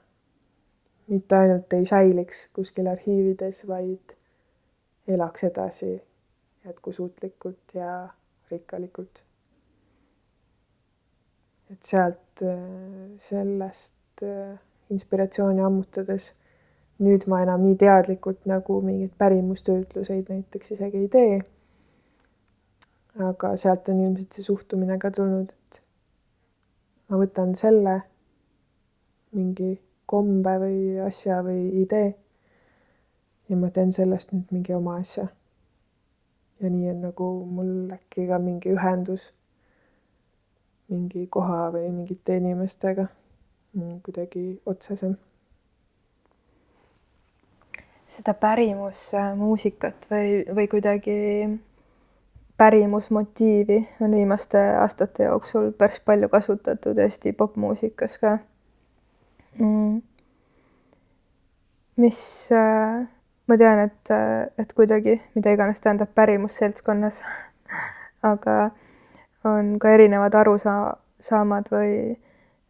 [1.11, 4.15] mitte ainult ei säiliks kuskil arhiivides, vaid
[5.07, 5.91] elaks edasi
[6.65, 8.09] jätkusuutlikult ja
[8.51, 9.23] rikkalikult.
[11.71, 12.30] et sealt,
[13.29, 16.33] sellest äh, inspiratsiooni ammutades
[17.01, 21.41] nüüd ma enam nii teadlikult nagu mingeid pärimustöötluseid näiteks isegi ei tee
[23.19, 25.81] aga sealt on ilmselt see suhtumine ka tulnud, et
[27.09, 27.97] ma võtan selle
[29.35, 29.73] mingi
[30.07, 32.13] kombe või asja või idee
[33.51, 35.27] ja ma teen sellest nüüd mingi oma asja.
[36.61, 39.31] ja nii on nagu mul äkki ka mingi ühendus
[40.91, 43.07] mingi koha või mingite inimestega
[44.03, 45.17] kuidagi otsesem.
[48.11, 51.13] seda pärimusmuusikat või, või kuidagi
[52.59, 58.33] pärimusmotiivi on viimaste aastate jooksul päris palju kasutatud Eesti popmuusikas ka
[59.59, 60.01] mm..
[62.03, 62.19] mis
[62.51, 63.07] äh,
[63.47, 64.13] ma tean, et,
[64.59, 67.23] et kuidagi, mida iganes tähendab pärimus seltskonnas
[68.33, 68.57] aga
[69.43, 71.93] on ka erinevad arusaamad või,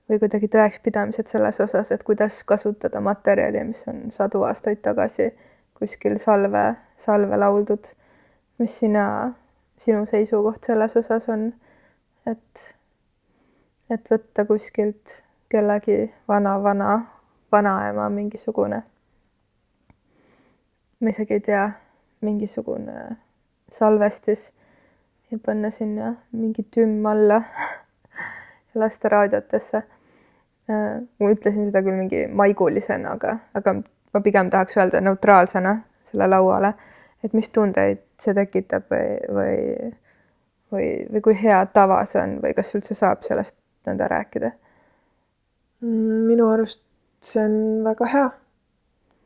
[0.09, 5.31] või kuidagi tõekspidamised selles osas, et kuidas kasutada materjali, mis on sadu aastaid tagasi
[5.77, 7.95] kuskil salve, salve lauldud.
[8.61, 9.33] mis sina
[9.81, 11.47] sinu seisukoht selles osas on,
[12.29, 12.75] et,
[13.89, 16.91] et võtta kuskilt kellegi vana-vana,
[17.51, 18.83] vanaema mingisugune,
[21.01, 21.63] ma isegi ei tea,
[22.21, 23.17] mingisugune
[23.71, 24.51] salvestis
[25.31, 27.41] ja panna sinna mingi tümm alla
[28.73, 29.83] ja lasta raadiotesse.
[31.19, 33.73] ma ütlesin seda küll mingi maigulisena, aga, aga
[34.13, 35.75] ma pigem tahaks öelda neutraalsena
[36.07, 36.73] selle lauale
[37.23, 39.91] et mis tundeid see tekitab või, või,
[40.71, 43.57] või, või kui hea tava see on või kas üldse saab sellest
[43.87, 44.53] nõnda rääkida
[45.81, 46.83] Mm, minu arust
[47.25, 47.53] see on
[47.85, 48.25] väga hea,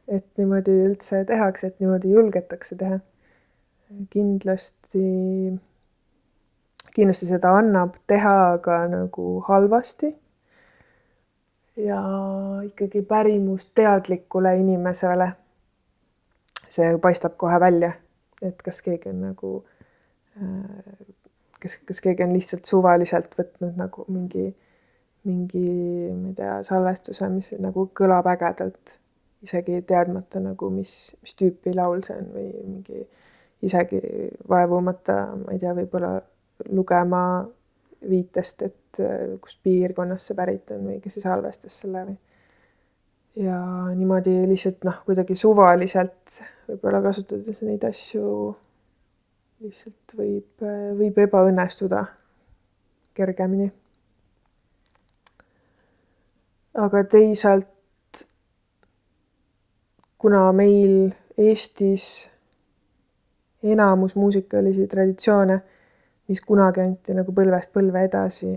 [0.07, 3.01] et niimoodi üldse tehakse, et niimoodi julgetakse teha.
[4.11, 5.01] kindlasti,
[6.95, 10.15] kindlasti seda annab teha ka nagu halvasti.
[11.75, 12.01] ja
[12.63, 15.31] ikkagi pärimusteadlikule inimesele
[16.71, 17.91] see paistab kohe välja,
[18.41, 19.51] et kas keegi on nagu,
[21.59, 24.53] kes, kas keegi on lihtsalt suvaliselt võtnud nagu mingi
[25.25, 25.65] mingi,
[26.13, 28.95] ma ei tea, salvestuse, mis nagu kõlab ägedalt,
[29.45, 33.05] isegi teadmata nagu, mis, mis tüüpi laul see on või mingi
[33.65, 34.01] isegi
[34.49, 36.19] vaevumata, ma ei tea, võib-olla
[36.69, 37.21] lugema
[38.09, 39.01] viitest, et
[39.41, 42.17] kust piirkonnast see pärit on või kes see salvestas selle või.
[43.43, 43.57] ja
[43.95, 48.27] niimoodi lihtsalt noh, kuidagi suvaliselt võib-olla kasutades neid asju
[49.65, 50.67] lihtsalt võib,
[50.99, 52.05] võib ebaõnnestuda
[53.15, 53.71] kergemini
[56.75, 58.23] aga teisalt
[60.17, 62.29] kuna meil Eestis
[63.63, 65.59] enamus muusikalisi traditsioone,
[66.27, 68.53] mis kunagi anti nagu põlvest põlve edasi,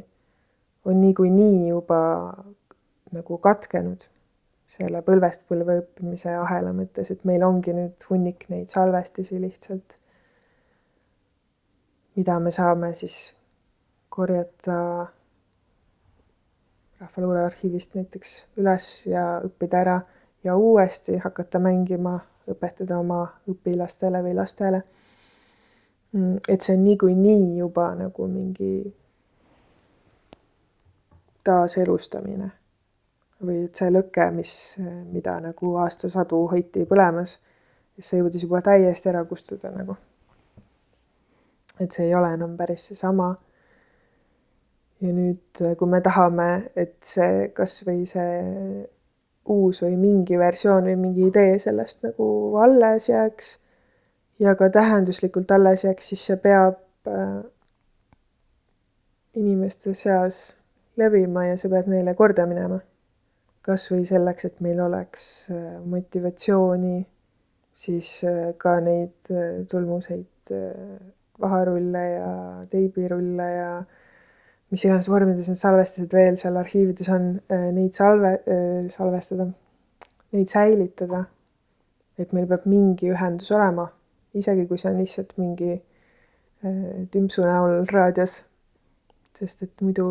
[0.89, 1.99] on niikuinii juba
[3.13, 4.07] nagu katkenud
[4.79, 9.97] selle põlvest põlve õppimise ahela mõttes, et meil ongi nüüd hunnik neid salvestisi lihtsalt,
[12.19, 13.19] mida me saame siis
[14.09, 14.81] korjata
[16.99, 20.01] Rahvaluule arhiivist näiteks üles ja õppida ära
[20.43, 22.17] ja uuesti hakata mängima,
[22.51, 24.81] õpetada oma õpilastele või lastele.
[26.13, 28.95] Mm, et see on niikuinii juba nagu mingi
[31.45, 32.49] taaselustamine
[33.45, 34.53] või et see lõke, mis,
[35.13, 37.37] mida nagu aastasadu hoiti põlemas,
[38.01, 39.97] see jõudis juba täiesti ära kustuda nagu.
[41.79, 43.29] et see ei ole enam päris seesama
[45.01, 48.41] ja nüüd, kui me tahame, et see kasvõi see
[49.49, 52.27] uus või mingi versioon või mingi idee sellest nagu
[52.59, 53.59] alles jääks
[54.39, 56.79] ja ka tähenduslikult alles jääks, siis see peab
[57.11, 57.43] äh,
[59.35, 60.57] inimeste seas
[60.97, 62.81] levima ja see peab neile korda minema.
[63.69, 65.23] kas või selleks, et meil oleks
[65.53, 67.03] äh, motivatsiooni
[67.77, 69.33] siis äh, ka neid
[69.71, 70.27] tulmuseid
[71.39, 72.31] vaharulle ja
[72.71, 73.73] teibirulle ja
[74.73, 77.29] mis iganes vormides need salvestised veel seal arhiivides on,
[77.77, 78.33] neid salve,
[78.91, 79.47] salvestada,
[80.33, 81.27] neid säilitada.
[82.19, 83.85] et meil peab mingi ühendus olema,
[84.39, 88.45] isegi kui see on lihtsalt mingi äh, tümpsu näol raadios.
[89.39, 90.05] sest et muidu,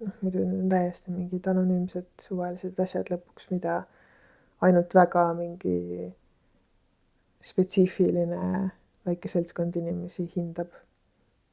[0.00, 3.80] noh muidu need on täiesti mingid anonüümsed suvalised asjad lõpuks, mida
[4.62, 6.12] ainult väga mingi
[7.42, 8.70] spetsiifiline
[9.06, 10.70] väike seltskond inimesi hindab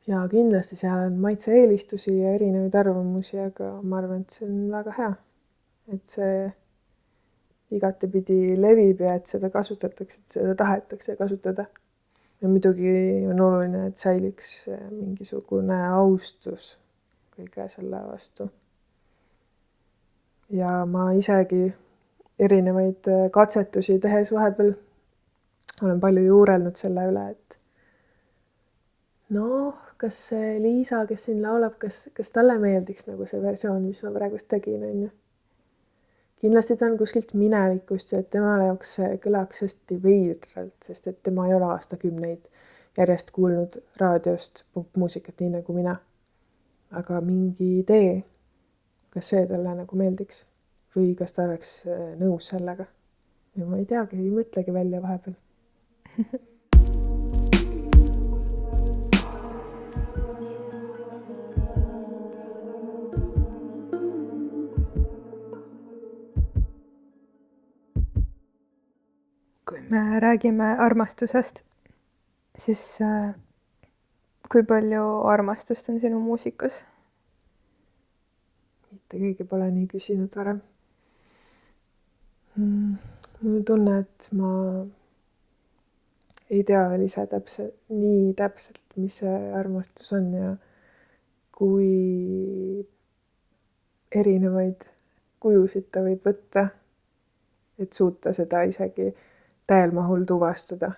[0.10, 4.95] ja kindlasti seal on maitse-eelistusi ja erinevaid arvamusi, aga ma arvan, et see on väga
[4.97, 5.12] hea.
[5.89, 6.34] et see
[7.74, 11.66] igatepidi levib ja et seda kasutatakse, et seda tahetakse kasutada.
[12.42, 12.94] Ja muidugi
[13.30, 16.78] on oluline, et säiliks mingisugune austus
[17.36, 18.50] kõige selle vastu.
[20.50, 21.74] ja ma isegi
[22.40, 24.74] erinevaid katsetusi tehes vahepeal
[25.82, 27.58] olen palju juurelnud selle üle, et
[29.36, 34.02] noh, kas see Liisa, kes siin laulab, kas, kas talle meeldiks nagu see versioon, mis
[34.06, 35.12] ma praegust tegin, on ju.
[36.42, 41.48] Kindlasti ta on kuskilt minevikust ja temale jaoks see kõlaks hästi veidralt, sest et tema
[41.48, 42.50] ei ole aastakümneid
[42.98, 45.96] järjest kuulnud raadiost popmuusikat nii nagu mina.
[46.92, 48.24] aga mingi idee,
[49.14, 50.46] kas see talle nagu meeldiks
[50.96, 52.88] või kas ta oleks äh, nõus sellega.
[53.56, 55.38] ja ma ei teagi, ei mõtlegi välja vahepeal
[69.90, 71.64] me räägime armastusest,
[72.58, 73.36] siis äh,
[74.52, 76.86] kui palju armastust on sinu muusikas?
[78.92, 80.62] mitte keegi pole nii küsinud varem
[82.56, 82.96] mm,.
[83.42, 84.54] mul on tunne, et ma
[86.50, 90.56] ei tea veel ise täpselt, nii täpselt, mis see armastus on ja
[91.54, 91.90] kui
[94.22, 94.88] erinevaid
[95.40, 96.70] kujusid ta võib võtta.
[97.80, 99.14] et suuta seda isegi
[99.70, 100.91] täiel mahul tuvastada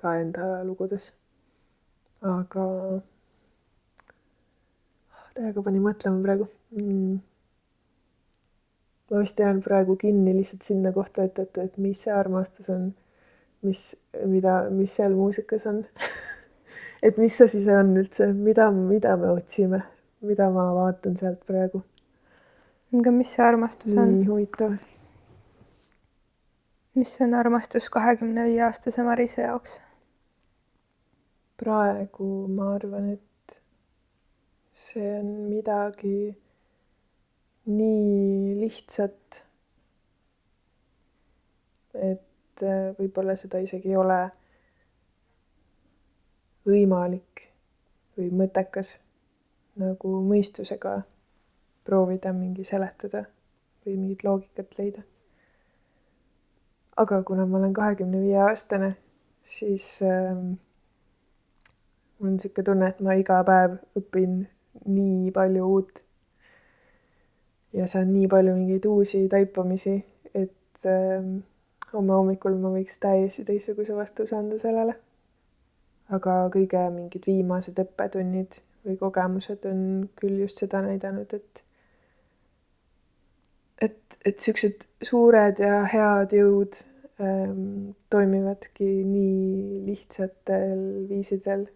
[0.00, 1.12] ka enda lugudes.
[2.20, 2.64] aga
[5.34, 7.14] täiega pani mõtlema praegu mm..
[9.10, 12.90] ma vist jään praegu kinni lihtsalt sinna kohta, et, et, et mis see armastus on,
[13.62, 13.86] mis,
[14.26, 15.84] mida, mis seal muusikas on
[17.06, 19.84] et mis asi see on üldse, mida, mida me otsime,
[20.26, 21.84] mida ma vaatan sealt praegu.
[23.00, 24.16] aga mis see armastus on?
[24.18, 24.76] nii huvitav.
[26.94, 29.80] Mis on armastus kahekümne viie aastase Marise jaoks?
[31.60, 33.60] praegu ma arvan, et
[34.72, 36.32] see on midagi
[37.68, 39.42] nii lihtsat,
[41.94, 44.18] et äh, võib-olla seda isegi ei ole
[46.64, 47.44] võimalik
[48.16, 48.96] või mõttekas
[49.80, 51.00] nagu mõistusega
[51.84, 53.24] proovida mingi seletada
[53.84, 55.04] või mingit loogikat leida.
[56.96, 58.94] Aga kuna ma olen kahekümne viie aastane,
[59.44, 60.54] siis ähm,
[62.18, 64.40] mul on niisugune tunne, et ma iga päev õpin
[64.86, 66.02] nii palju uut.
[67.72, 69.94] ja saan nii palju mingeid uusi taipamisi,
[70.34, 71.36] et ähm,
[71.92, 74.96] homme hommikul ma võiks täiesti teistsuguse vastuse anda sellele.
[76.10, 79.82] aga kõige mingid viimased õppetunnid või kogemused on
[80.18, 81.62] küll just seda näidanud, et
[83.80, 86.78] et, et siuksed suured ja head jõud
[87.20, 91.68] ähm, toimivadki nii lihtsatel viisidel.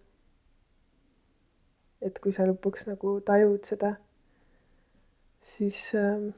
[2.04, 3.94] et kui sa lõpuks nagu tajud seda,
[5.54, 6.34] siis ähm,,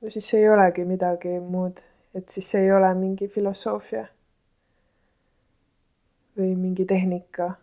[0.00, 1.82] no siis ei olegi midagi muud,
[2.14, 4.04] et siis ei ole mingi filosoofia
[6.38, 7.56] või mingi tehnika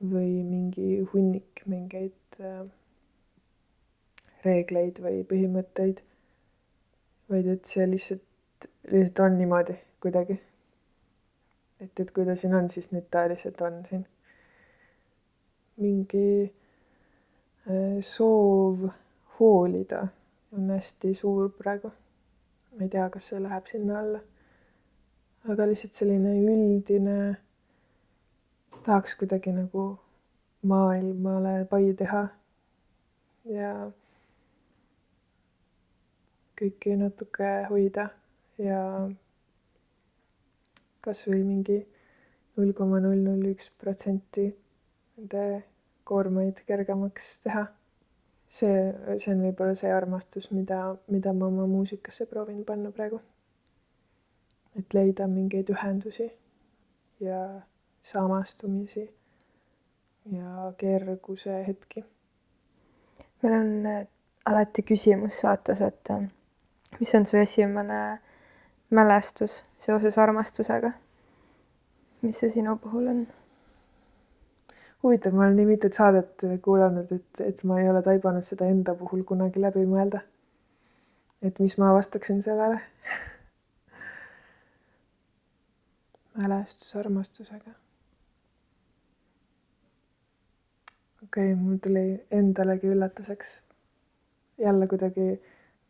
[0.00, 2.64] või mingi hunnik mingeid äh,
[4.44, 6.00] reegleid või põhimõtteid,
[7.30, 10.40] vaid et see lihtsalt, lihtsalt on niimoodi kuidagi.
[11.80, 14.06] et, et kui ta siin on, siis nüüd ta lihtsalt on siin.
[15.80, 18.90] mingi äh, soov
[19.38, 20.06] hoolida
[20.52, 21.92] on hästi suur praegu.
[22.72, 24.20] ma ei tea, kas see läheb sinna alla.
[25.48, 27.36] aga lihtsalt selline üldine,
[28.84, 29.86] tahaks kuidagi nagu
[30.62, 32.28] maailmale pai teha
[33.44, 33.90] ja
[36.60, 38.10] kõiki natuke hoida
[38.60, 38.80] ja
[41.00, 41.78] kasvõi mingi
[42.56, 44.50] null koma null null üks protsenti
[45.16, 45.44] nende
[46.04, 47.66] koormaid kergemaks teha.
[48.50, 48.76] see,
[49.22, 53.20] see on võib-olla see armastus, mida, mida ma oma muusikasse proovin panna praegu.
[54.78, 56.28] et leida mingeid ühendusi
[57.20, 57.40] ja
[58.02, 59.08] samastumisi
[60.32, 62.04] ja kerguse hetki.
[63.42, 64.06] meil on äh,
[64.46, 66.28] alati küsimus saates, et äh,
[66.98, 68.18] mis on su esimene
[68.90, 70.92] mälestus seoses armastusega?
[72.22, 73.26] mis see sinu puhul on?
[75.02, 78.94] huvitav, ma olen nii mitut saadet kuulanud, et, et ma ei ole taibanud seda enda
[78.94, 80.20] puhul kunagi läbi mõelda.
[81.42, 82.80] et mis ma vastaksin sellele
[86.40, 87.72] mälestus armastusega.
[91.22, 93.60] okei okay,, mul tuli endalegi üllatuseks
[94.60, 95.40] jälle kuidagi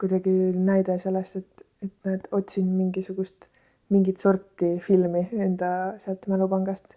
[0.01, 3.47] kuidagi näide sellest, et, et näed, otsin mingisugust,
[3.91, 6.97] mingit sorti filmi enda sealt mälupangast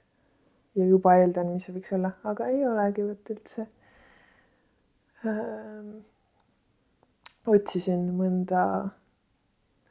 [0.75, 3.67] ja juba eeldan, mis see võiks olla, aga ei olegi vot üldse
[5.27, 5.95] ähm,.
[7.47, 8.63] otsisin mõnda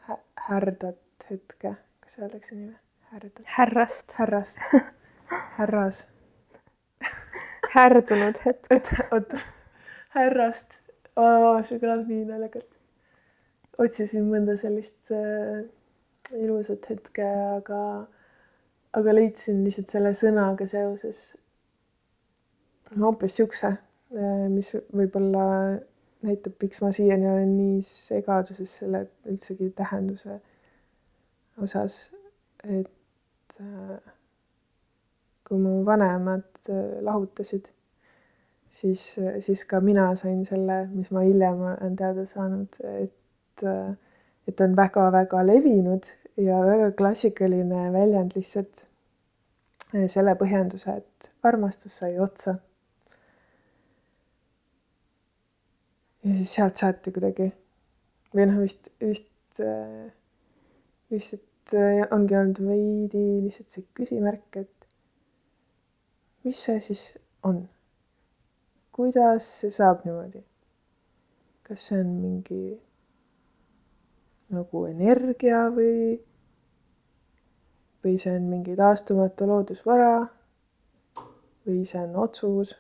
[0.09, 2.73] hä härdat hetke, kas öeldakse või?
[3.13, 3.45] härdat.
[3.59, 4.17] härrast.
[4.19, 4.61] härrast
[5.59, 6.07] härras
[7.73, 8.67] härdunud hetk.
[9.15, 9.35] oot,
[10.17, 10.79] härrast
[11.17, 12.72] oh,, see kõlab nii naljakalt
[13.83, 15.63] otsisin mõnda sellist äh,
[16.39, 17.27] ilusat hetke,
[17.59, 17.83] aga,
[18.97, 21.33] aga leidsin lihtsalt selle sõnaga seoses
[23.01, 23.73] hoopis siukse,
[24.17, 25.45] äh, mis võib-olla
[26.23, 30.39] näitab, miks ma siiani olen nii segaduses selle üldsegi tähenduse
[31.63, 31.99] osas,
[32.65, 34.13] et äh,
[35.49, 37.73] kui mu vanemad äh, lahutasid,
[38.73, 39.09] siis,
[39.45, 43.17] siis ka mina sain selle, mis ma hiljem olen teada saanud, et
[43.53, 43.99] et,
[44.49, 46.09] et on väga-väga levinud
[46.41, 48.85] ja väga klassikaline väljend lihtsalt
[50.09, 52.57] selle põhjenduse, et armastus sai otsa.
[56.23, 57.49] ja siis sealt saati kuidagi
[58.31, 59.59] või noh, vist, vist
[61.11, 61.75] lihtsalt
[62.15, 64.87] ongi olnud veidi lihtsalt see küsimärk, et
[66.47, 67.03] mis see siis
[67.43, 67.65] on?
[68.93, 70.45] kuidas see saab niimoodi?
[71.67, 72.63] kas see on mingi
[74.53, 76.21] nagu energia või,
[78.05, 80.15] või see on mingi taastumatu loodusvara
[81.67, 82.77] või see on otsus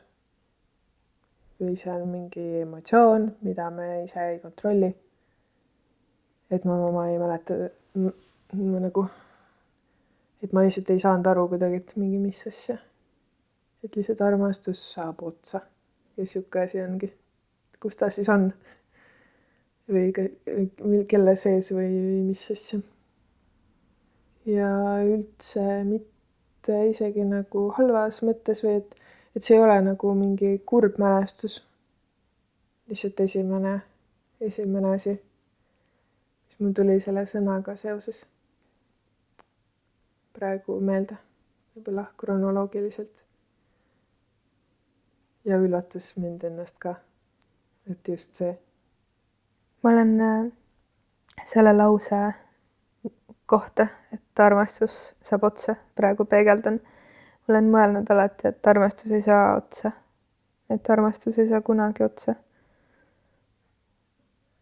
[1.62, 4.94] või see on mingi emotsioon, mida me ise ei kontrolli.
[6.50, 7.54] et ma, ma ei mäleta,
[7.94, 9.06] ma nagu,
[10.42, 12.76] et ma lihtsalt ei saanud aru kuidagi, et mingi mis asja.
[13.84, 15.60] et lihtsalt armastus saab otsa
[16.16, 17.12] ja sihuke asi ongi.
[17.80, 18.52] kus ta siis on.
[19.92, 21.90] Või kelle sees või
[22.28, 22.80] mis asja.
[24.46, 24.70] ja
[25.06, 28.94] üldse mitte isegi nagu halvas mõttes või et,
[29.36, 31.60] et see ei ole nagu mingi kurb mälestus.
[32.88, 33.80] lihtsalt esimene,
[34.40, 35.16] esimene asi,
[36.46, 38.24] mis mul tuli selle sõnaga seoses
[40.32, 41.16] praegu meelde,
[41.74, 43.22] võib-olla kronoloogiliselt
[45.44, 46.94] ja üllatas mind ennast ka,
[47.90, 48.54] et just see.
[49.82, 50.52] Ma olen äh,
[51.44, 52.34] selle lause
[53.46, 56.80] kohta, et armastus saab otsa, praegu peegeldan.
[57.48, 59.92] olen mõelnud alati, et armastus ei saa otsa.
[60.70, 62.34] et armastus ei saa kunagi otsa.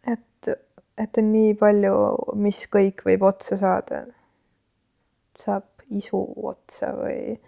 [0.07, 0.49] et,
[0.99, 1.95] et on nii palju,
[2.35, 4.05] mis kõik võib otsa saada.
[5.39, 7.39] saab isu otsa või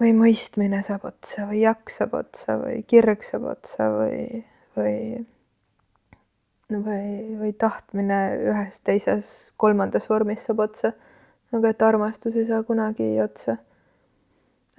[0.00, 4.44] või mõistmine saab otsa või jaks saab otsa või kirg saab otsa või,
[4.76, 5.26] või
[6.72, 8.18] või, või tahtmine
[8.50, 10.92] ühes, teises, kolmandas vormis saab otsa.
[11.52, 13.56] aga et armastus ei saa kunagi otsa.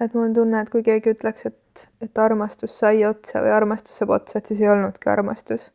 [0.00, 3.98] et mul on tunne, et kui keegi ütleks, et, et armastus sai otsa või armastus
[3.98, 5.72] saab otsa, et siis ei olnudki armastus.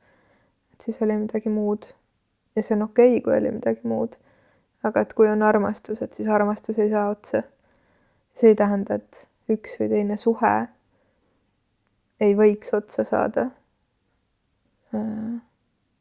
[0.73, 1.87] et siis oli midagi muud.
[2.55, 4.15] ja see on okei okay,, kui oli midagi muud.
[4.83, 7.43] aga et kui on armastus, et siis armastus ei saa otsa.
[8.33, 10.55] see ei tähenda, et üks või teine suhe
[12.19, 13.49] ei võiks otsa saada.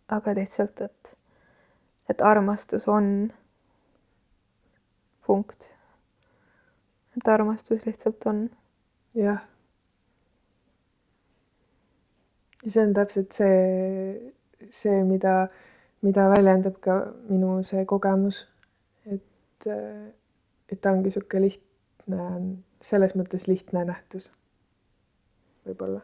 [0.09, 1.17] Aga lihtsalt, et,
[2.11, 3.33] et armastus on
[5.27, 5.71] punkt.
[7.17, 8.51] et armastus lihtsalt on.
[9.15, 9.41] jah.
[12.65, 14.33] ja see on täpselt see,
[14.71, 15.49] see, mida,
[16.03, 18.45] mida väljendab ka minu see kogemus,
[19.07, 22.29] et, et ta ongi sihuke lihtne
[22.85, 24.31] selles mõttes lihtne nähtus.
[25.65, 26.01] võib-olla.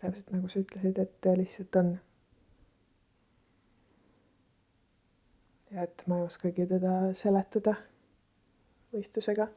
[0.00, 1.90] täpselt nagu sa ütlesid, et lihtsalt on.
[5.70, 7.76] Ja et ma ei oskagi teda seletada
[8.92, 9.48] mõistusega.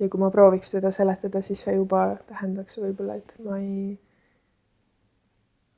[0.00, 3.96] ja kui ma prooviks teda seletada, siis see juba tähendaks võib-olla, et ma ei,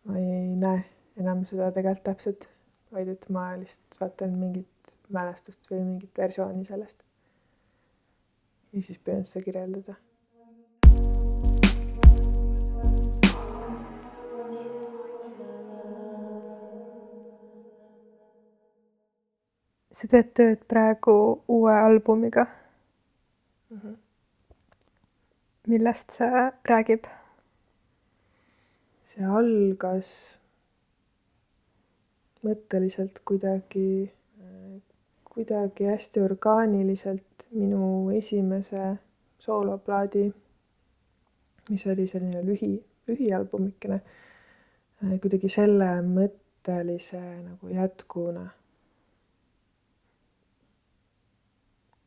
[0.08, 0.84] ma ei näe
[1.20, 2.48] enam seda tegelikult täpselt,
[2.92, 7.02] vaid et ma lihtsalt vaatan mingit mälestust või mingit versiooni sellest
[8.72, 9.96] ja siis püüan seda kirjeldada.
[19.92, 21.16] Sa teed tööd praegu
[21.48, 22.46] uue albumiga
[23.70, 23.78] mm.
[23.78, 23.96] -hmm.
[25.68, 27.10] millest see räägib?
[29.12, 30.12] see algas
[32.42, 34.10] mõtteliselt kuidagi,
[35.24, 38.96] kuidagi hästi orgaaniliselt minu esimese
[39.42, 40.24] sooloplaadi,
[41.68, 42.72] mis oli selline lühi,
[43.10, 44.00] lühialbumikene,
[45.22, 48.46] kuidagi selle mõttelise nagu jätkuna,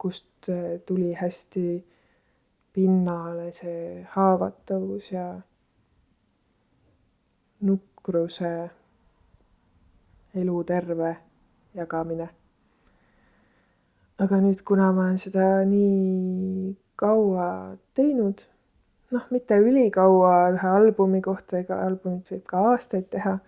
[0.06, 1.68] kust äh, tuli hästi
[2.74, 5.26] pinnale see haavatavus ja
[7.62, 8.52] nukruse
[10.36, 11.16] eluterve
[11.74, 12.28] jagamine.
[14.22, 17.48] Aga nüüd, kuna ma olen seda nii kaua
[17.98, 18.44] teinud,
[19.16, 23.40] noh, mitte ülikaua ühe albumi kohta, ega albumit võib ka aastaid teha,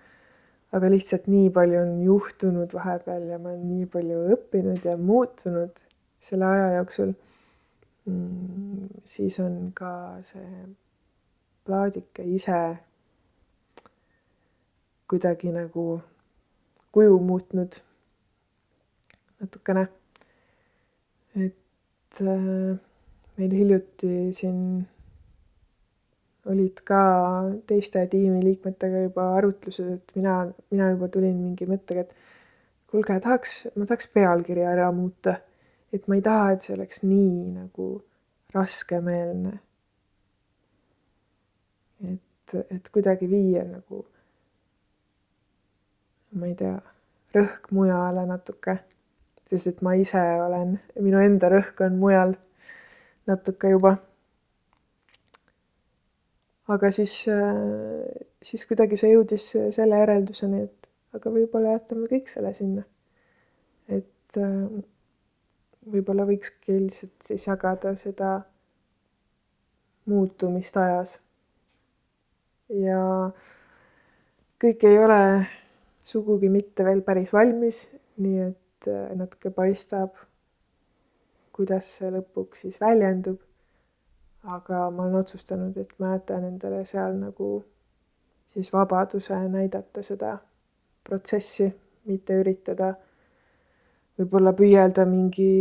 [0.74, 5.86] aga lihtsalt nii palju on juhtunud vahepeal ja ma olen nii palju õppinud ja muutunud
[6.20, 7.13] selle aja jooksul
[8.05, 8.88] mm,.
[9.05, 9.91] siis on ka
[10.24, 10.65] see
[11.65, 12.59] plaadike ise
[15.07, 15.88] kuidagi nagu
[16.91, 17.80] kuju muutnud
[19.39, 19.88] natukene
[21.38, 22.78] et äh,
[23.38, 24.61] meil hiljuti siin
[26.47, 27.01] olid ka
[27.68, 30.38] teiste tiimiliikmetega juba arutlused, et mina,
[30.72, 32.13] mina juba tulin mingi mõttega, et
[32.88, 35.38] kuulge, tahaks, ma tahaks pealkirja ära muuta.
[35.93, 37.88] Et ma ei taha, et see oleks nii nagu
[38.55, 39.53] raskemeelne.
[42.07, 44.03] et, et kuidagi viia nagu,
[46.38, 46.77] ma ei tea,
[47.35, 48.77] rõhk mujale natuke
[49.49, 52.35] sest et ma ise olen, minu enda rõhk on mujal
[53.29, 53.95] natuke juba.
[56.67, 57.13] aga siis,
[58.43, 62.83] siis kuidagi see jõudis selle järelduseni, et aga võib-olla jätame kõik selle sinna.
[63.88, 64.41] et
[65.91, 68.41] võib-olla võikski lihtsalt siis jagada seda
[70.07, 71.19] muutumist ajas.
[72.69, 73.31] ja
[74.61, 75.21] kõik ei ole
[76.01, 77.85] sugugi mitte veel päris valmis,
[78.23, 80.15] nii et äh, natuke paistab,
[81.55, 83.39] kuidas see lõpuks siis väljendub.
[84.47, 87.65] aga ma olen otsustanud, et ma jätan endale seal nagu
[88.53, 90.38] siis vabaduse näidata seda
[91.03, 91.67] protsessi,
[92.05, 92.93] mitte üritada
[94.18, 95.51] võib-olla püüelda mingi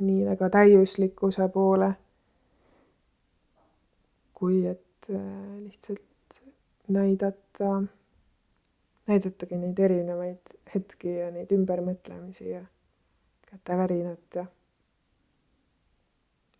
[0.00, 1.90] nii väga täiuslikkuse poole,
[4.34, 5.20] kui et äh,
[5.60, 6.40] lihtsalt
[6.88, 7.82] näidata,
[9.08, 12.64] näidatagi neid erinevaid hetki ja neid ümbermõtlemisi ja
[13.50, 14.46] kätevärinat ja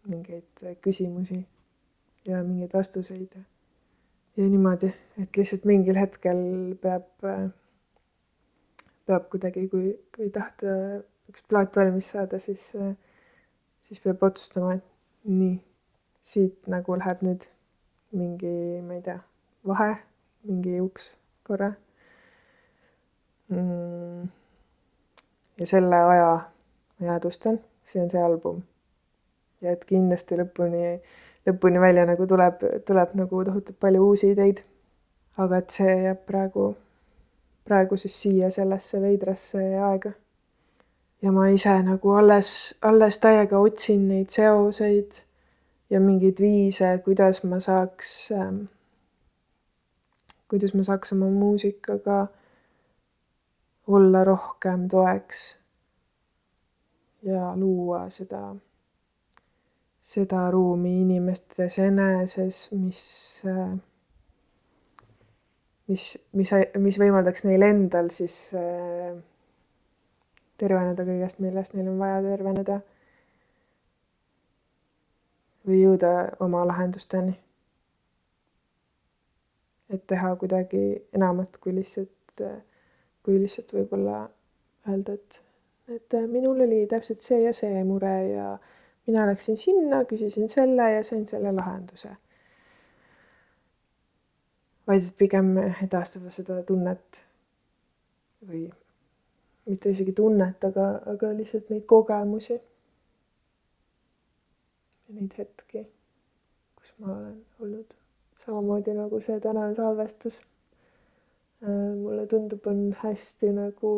[0.09, 1.41] mingeid küsimusi
[2.29, 3.45] ja mingeid vastuseid ja,
[4.37, 4.93] niimoodi,
[5.23, 6.41] et lihtsalt mingil hetkel
[6.83, 7.09] peab,
[9.07, 10.75] peab kuidagi, kui, kui tahta
[11.31, 12.71] üks plaat valmis saada, siis,
[13.89, 15.59] siis peab otsustama, et nii,
[16.25, 17.49] siit nagu läheb nüüd
[18.15, 18.55] mingi,
[18.87, 19.19] ma ei tea,
[19.67, 19.93] vahe,
[20.49, 21.73] mingi uks korra
[23.49, 24.29] mm..
[25.61, 26.31] ja selle aja
[26.99, 28.63] ma jäädvustan, see on see album.
[29.61, 30.85] ja et kindlasti lõpuni,
[31.49, 34.63] lõpuni välja nagu tuleb, tuleb nagu tohutult palju uusi ideid.
[35.37, 36.75] aga et see jääb praegu,
[37.65, 40.13] praegu siis siia sellesse veidrasse aega.
[41.23, 45.23] ja ma ise nagu alles, alles täiega otsin neid seoseid
[45.91, 48.65] ja mingeid viise, kuidas ma saaks ähm,,
[50.49, 52.27] kuidas ma saaks oma muusikaga
[53.87, 55.59] olla rohkem toeks
[57.25, 58.55] ja luua seda,
[60.03, 63.03] seda ruumi inimestes eneses, mis,
[65.89, 68.37] mis, mis, mis võimaldaks neil endal siis
[70.61, 72.81] terveneda kõigest, millest neil on vaja terveneda.
[75.65, 77.39] või jõuda oma lahendusteni.
[79.91, 82.43] et teha kuidagi enamat kui lihtsalt,
[83.23, 84.29] kui lihtsalt võib-olla
[84.89, 85.45] öelda, et
[85.89, 88.55] et äh, minul oli täpselt see ja see mure ja
[89.07, 92.15] mina läksin sinna, küsisin selle ja sain selle lahenduse.
[94.87, 97.25] Vaid et pigem edastada seda tunnet
[98.45, 98.67] või
[99.65, 102.61] mitte isegi tunnet, aga, aga lihtsalt neid kogemusi.
[105.15, 105.85] neid hetki,
[106.77, 107.93] kus ma olen olnud
[108.45, 110.41] samamoodi nagu see tänane salvestus.
[111.63, 113.93] Äh, mulle tundub, on hästi nagu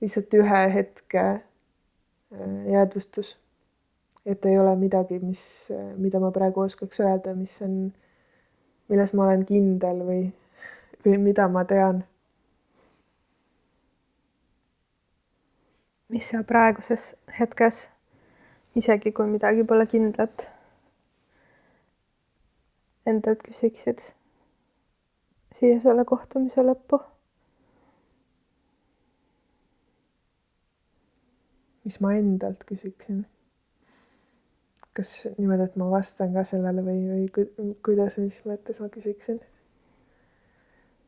[0.00, 3.36] lihtsalt ühe hetke äh, jäädvustus.
[4.26, 5.42] et ei ole midagi, mis,
[5.72, 7.92] äh, mida ma praegu oskaks öelda, mis on,
[8.88, 10.22] milles ma olen kindel või,
[11.04, 12.04] või mida ma tean.
[16.08, 17.82] mis sa praeguses hetkes,
[18.80, 20.46] isegi kui midagi pole kindlat,
[23.04, 24.06] endalt küsiksid
[25.58, 27.02] siia selle kohtumise lõppu
[31.88, 33.22] mis ma endalt küsiksin.
[34.96, 37.26] Kas niimoodi, et ma vastan ka sellele või, või
[37.86, 39.38] kuidas, mis mõttes ma küsiksin?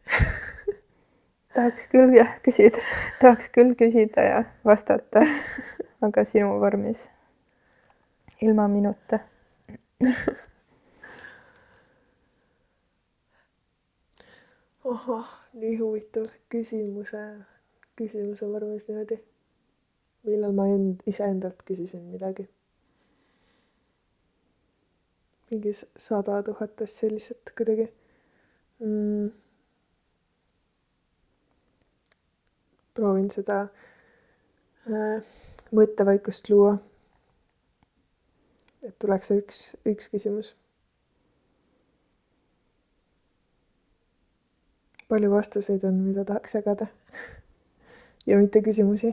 [1.54, 2.78] Tahaks küll jah küsida,
[3.18, 5.20] tahaks küll küsida ja vastata,
[6.06, 7.08] aga sinu vormis,
[8.40, 9.18] ilma minuta.
[14.90, 15.28] Ahah,
[15.58, 17.22] nii huvitav küsimuse,
[17.98, 19.18] küsimuse vormis niimoodi
[20.26, 22.46] millal ma end, iseendalt küsisin midagi.
[25.50, 27.86] Mingi sada tuhat asja lihtsalt kuidagi
[28.78, 29.30] mm..
[32.94, 33.56] proovin seda
[34.90, 35.22] äh,
[35.74, 36.76] mõttevaikust luua.
[38.82, 40.54] et tuleks üks, üks küsimus.
[45.10, 46.86] palju vastuseid on, mida tahaks jagada
[48.28, 49.10] ja mitte küsimusi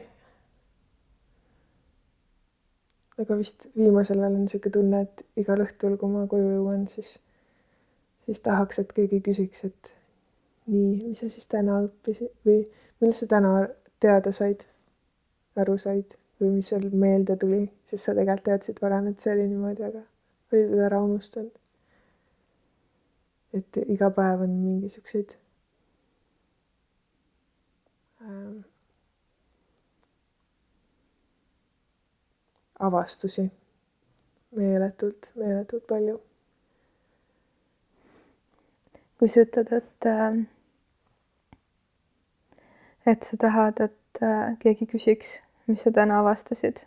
[3.22, 7.16] aga vist viimasel ajal on niisugune tunne, et igal õhtul, kui ma koju jõuan, siis,
[8.26, 9.94] siis tahaks, et keegi küsiks, et
[10.68, 12.62] nii, mis sa siis täna õppisid või
[13.02, 13.54] millest sa täna
[14.04, 14.68] teada said,
[15.58, 19.48] aru said või mis sul meelde tuli, sest sa tegelikult teadsid varem, et see oli
[19.50, 20.04] niimoodi, aga
[20.54, 21.56] olid ära unustanud.
[23.58, 25.32] et iga päev on mingisuguseid
[28.22, 28.67] ähm,
[32.80, 33.52] avastusi
[34.56, 36.22] meeletult, meeletult palju.
[39.18, 40.36] kui sa ütled, et äh,
[43.08, 46.84] et sa tahad, et äh, keegi küsiks, mis sa täna avastasid,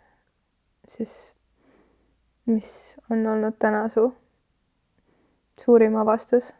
[0.89, 1.33] siis
[2.45, 4.13] mis on olnud täna su
[5.59, 6.53] suurim avastus,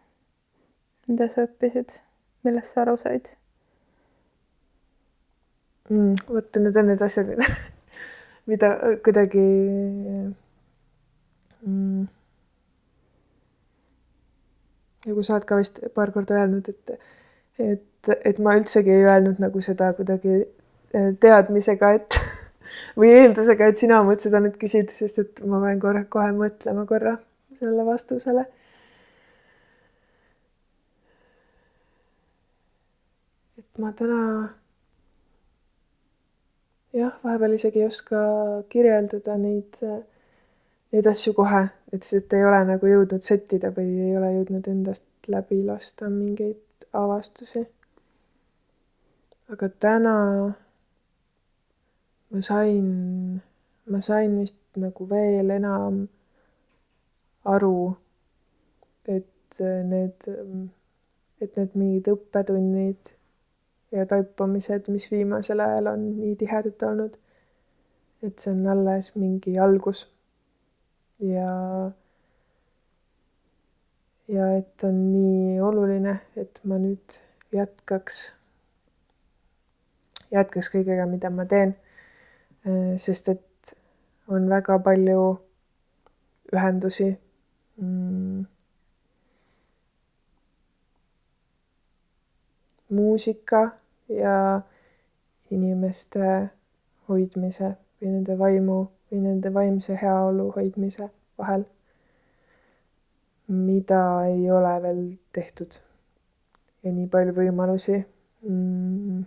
[1.07, 2.01] mida sa õppisid,
[2.43, 3.31] millest sa aru said
[5.89, 6.25] mm,?
[6.27, 7.47] vot need on need asjad, mida
[8.49, 8.71] mida
[9.05, 9.43] kuidagi
[11.65, 12.07] mm,
[15.09, 17.09] kui sa oled ka vist paar korda öelnud, et,
[17.59, 22.17] et, et ma üldsegi ei öelnud nagu seda kuidagi eh, teadmisega, et
[22.99, 26.85] või eeldusega, et sina mult seda nüüd küsid, sest et ma pean korra kohe mõtlema
[26.89, 27.17] korra
[27.57, 28.47] sellele vastusele.
[33.61, 34.21] et ma täna
[36.93, 38.21] jah, vahepeal isegi ei oska
[38.69, 39.77] kirjeldada neid,
[40.91, 45.31] neid asju kohe, et lihtsalt ei ole nagu jõudnud settida või ei ole jõudnud endast
[45.31, 47.67] läbi lasta mingeid avastusi.
[49.51, 50.15] aga täna
[52.31, 52.87] ma sain,
[53.91, 56.05] ma sain vist nagu veel enam
[57.45, 57.97] aru,
[59.05, 60.27] et need,
[61.41, 63.11] et need mingid õppetunnid
[63.91, 67.17] ja taipamised, mis viimasel ajal on nii tihedad olnud,
[68.23, 70.05] et see on alles mingi algus.
[71.19, 71.91] ja,
[74.27, 77.19] ja et on nii oluline, et ma nüüd
[77.53, 78.21] jätkaks,
[80.31, 81.75] jätkaks kõigega, mida ma teen.
[83.01, 83.75] Sest et
[84.31, 85.21] on väga palju
[86.53, 87.11] ühendusi.
[87.81, 88.45] Mm..
[92.91, 93.63] Muusika
[94.11, 94.61] ja
[95.51, 96.49] inimeste
[97.09, 98.79] hoidmise või nende vaimu
[99.11, 101.65] või nende vaimse heaolu hoidmise vahel,
[103.47, 105.81] mida ei ole veel tehtud.
[106.83, 107.99] ja nii palju võimalusi
[108.47, 109.23] mm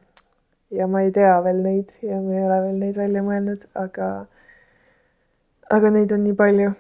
[0.75, 4.09] ja ma ei tea veel neid ja ma ei ole veel neid välja mõelnud, aga,
[5.77, 6.73] aga neid on nii palju.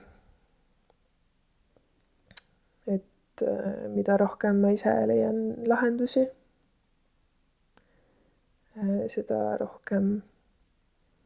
[2.95, 6.27] et äh, mida rohkem ma ise leian lahendusi,
[9.09, 10.23] seda rohkem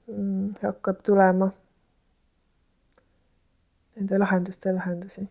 [0.08, 1.48] mm, hakkab tulema
[3.96, 5.24] nende lahenduste lahendusi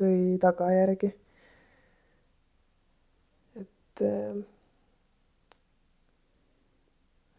[0.00, 1.12] või tagajärgi.
[3.60, 4.40] et äh,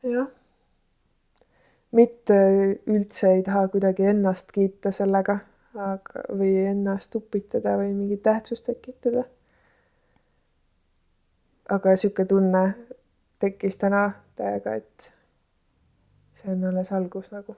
[0.04, 0.30] jah.
[1.92, 2.38] mitte
[2.88, 5.40] üldse ei taha kuidagi ennast kiita sellega,
[5.76, 9.26] aga, või ennast upitada või mingit tähtsust tekitada.
[11.70, 12.64] aga sihuke tunne
[13.40, 15.14] tekkis täna täiega, et
[16.34, 17.56] see on alles algus nagu.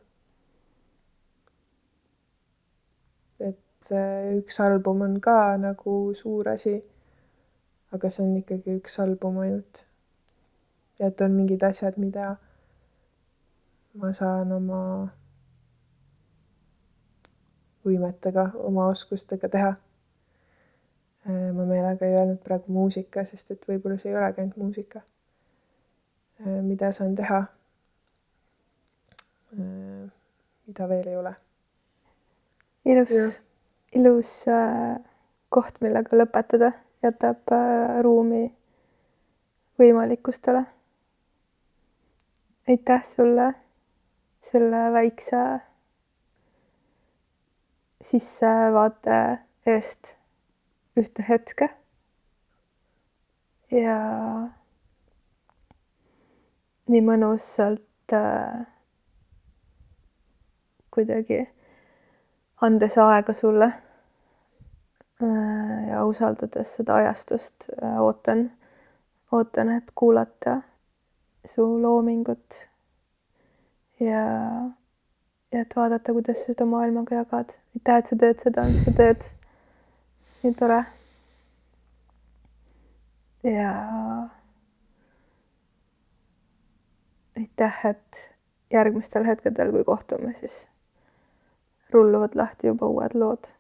[3.40, 3.92] et
[4.38, 6.80] üks album on ka nagu suur asi.
[7.92, 9.86] aga see on ikkagi üks album ainult
[11.00, 12.36] ja et on mingid asjad, mida
[13.98, 14.82] ma saan oma
[17.88, 19.76] võimetega, oma oskustega teha.
[21.28, 25.04] Äh, ma meelega ei öelnud praegu muusika, sest et võib-olla see ei olegi ainult muusika.
[26.40, 27.44] Äh, mida saan teha.
[29.54, 30.08] Äh,
[30.68, 31.36] mida veel ei ole.
[32.86, 33.42] ilus,
[33.92, 34.32] ilus
[35.50, 36.72] koht, millega lõpetada,
[37.04, 37.52] jätab
[38.06, 38.46] ruumi
[39.80, 40.64] võimalikkustele
[42.68, 43.54] aitäh sulle
[44.42, 45.38] selle väikse
[48.02, 49.20] sissevaate
[49.66, 50.18] eest
[50.98, 51.70] ühte hetke.
[53.72, 53.98] ja
[56.88, 58.66] nii mõnusalt äh,
[60.94, 61.42] kuidagi
[62.62, 63.66] andes aega sulle
[65.24, 68.52] äh, ja usaldades seda ajastust äh,, ootan,
[69.32, 70.62] ootan, et kuulata
[71.48, 72.68] su loomingut
[74.00, 74.24] ja,
[75.52, 77.58] ja et vaadata, kuidas sa seda maailmaga jagad.
[77.76, 79.30] aitäh, et sa teed seda, mis sa teed.
[80.44, 80.84] nii tore.
[83.44, 83.72] ja
[87.38, 88.24] aitäh, et
[88.74, 90.68] järgmistel hetkedel, kui kohtume, siis
[91.94, 93.52] rulluvad lahti juba uued lood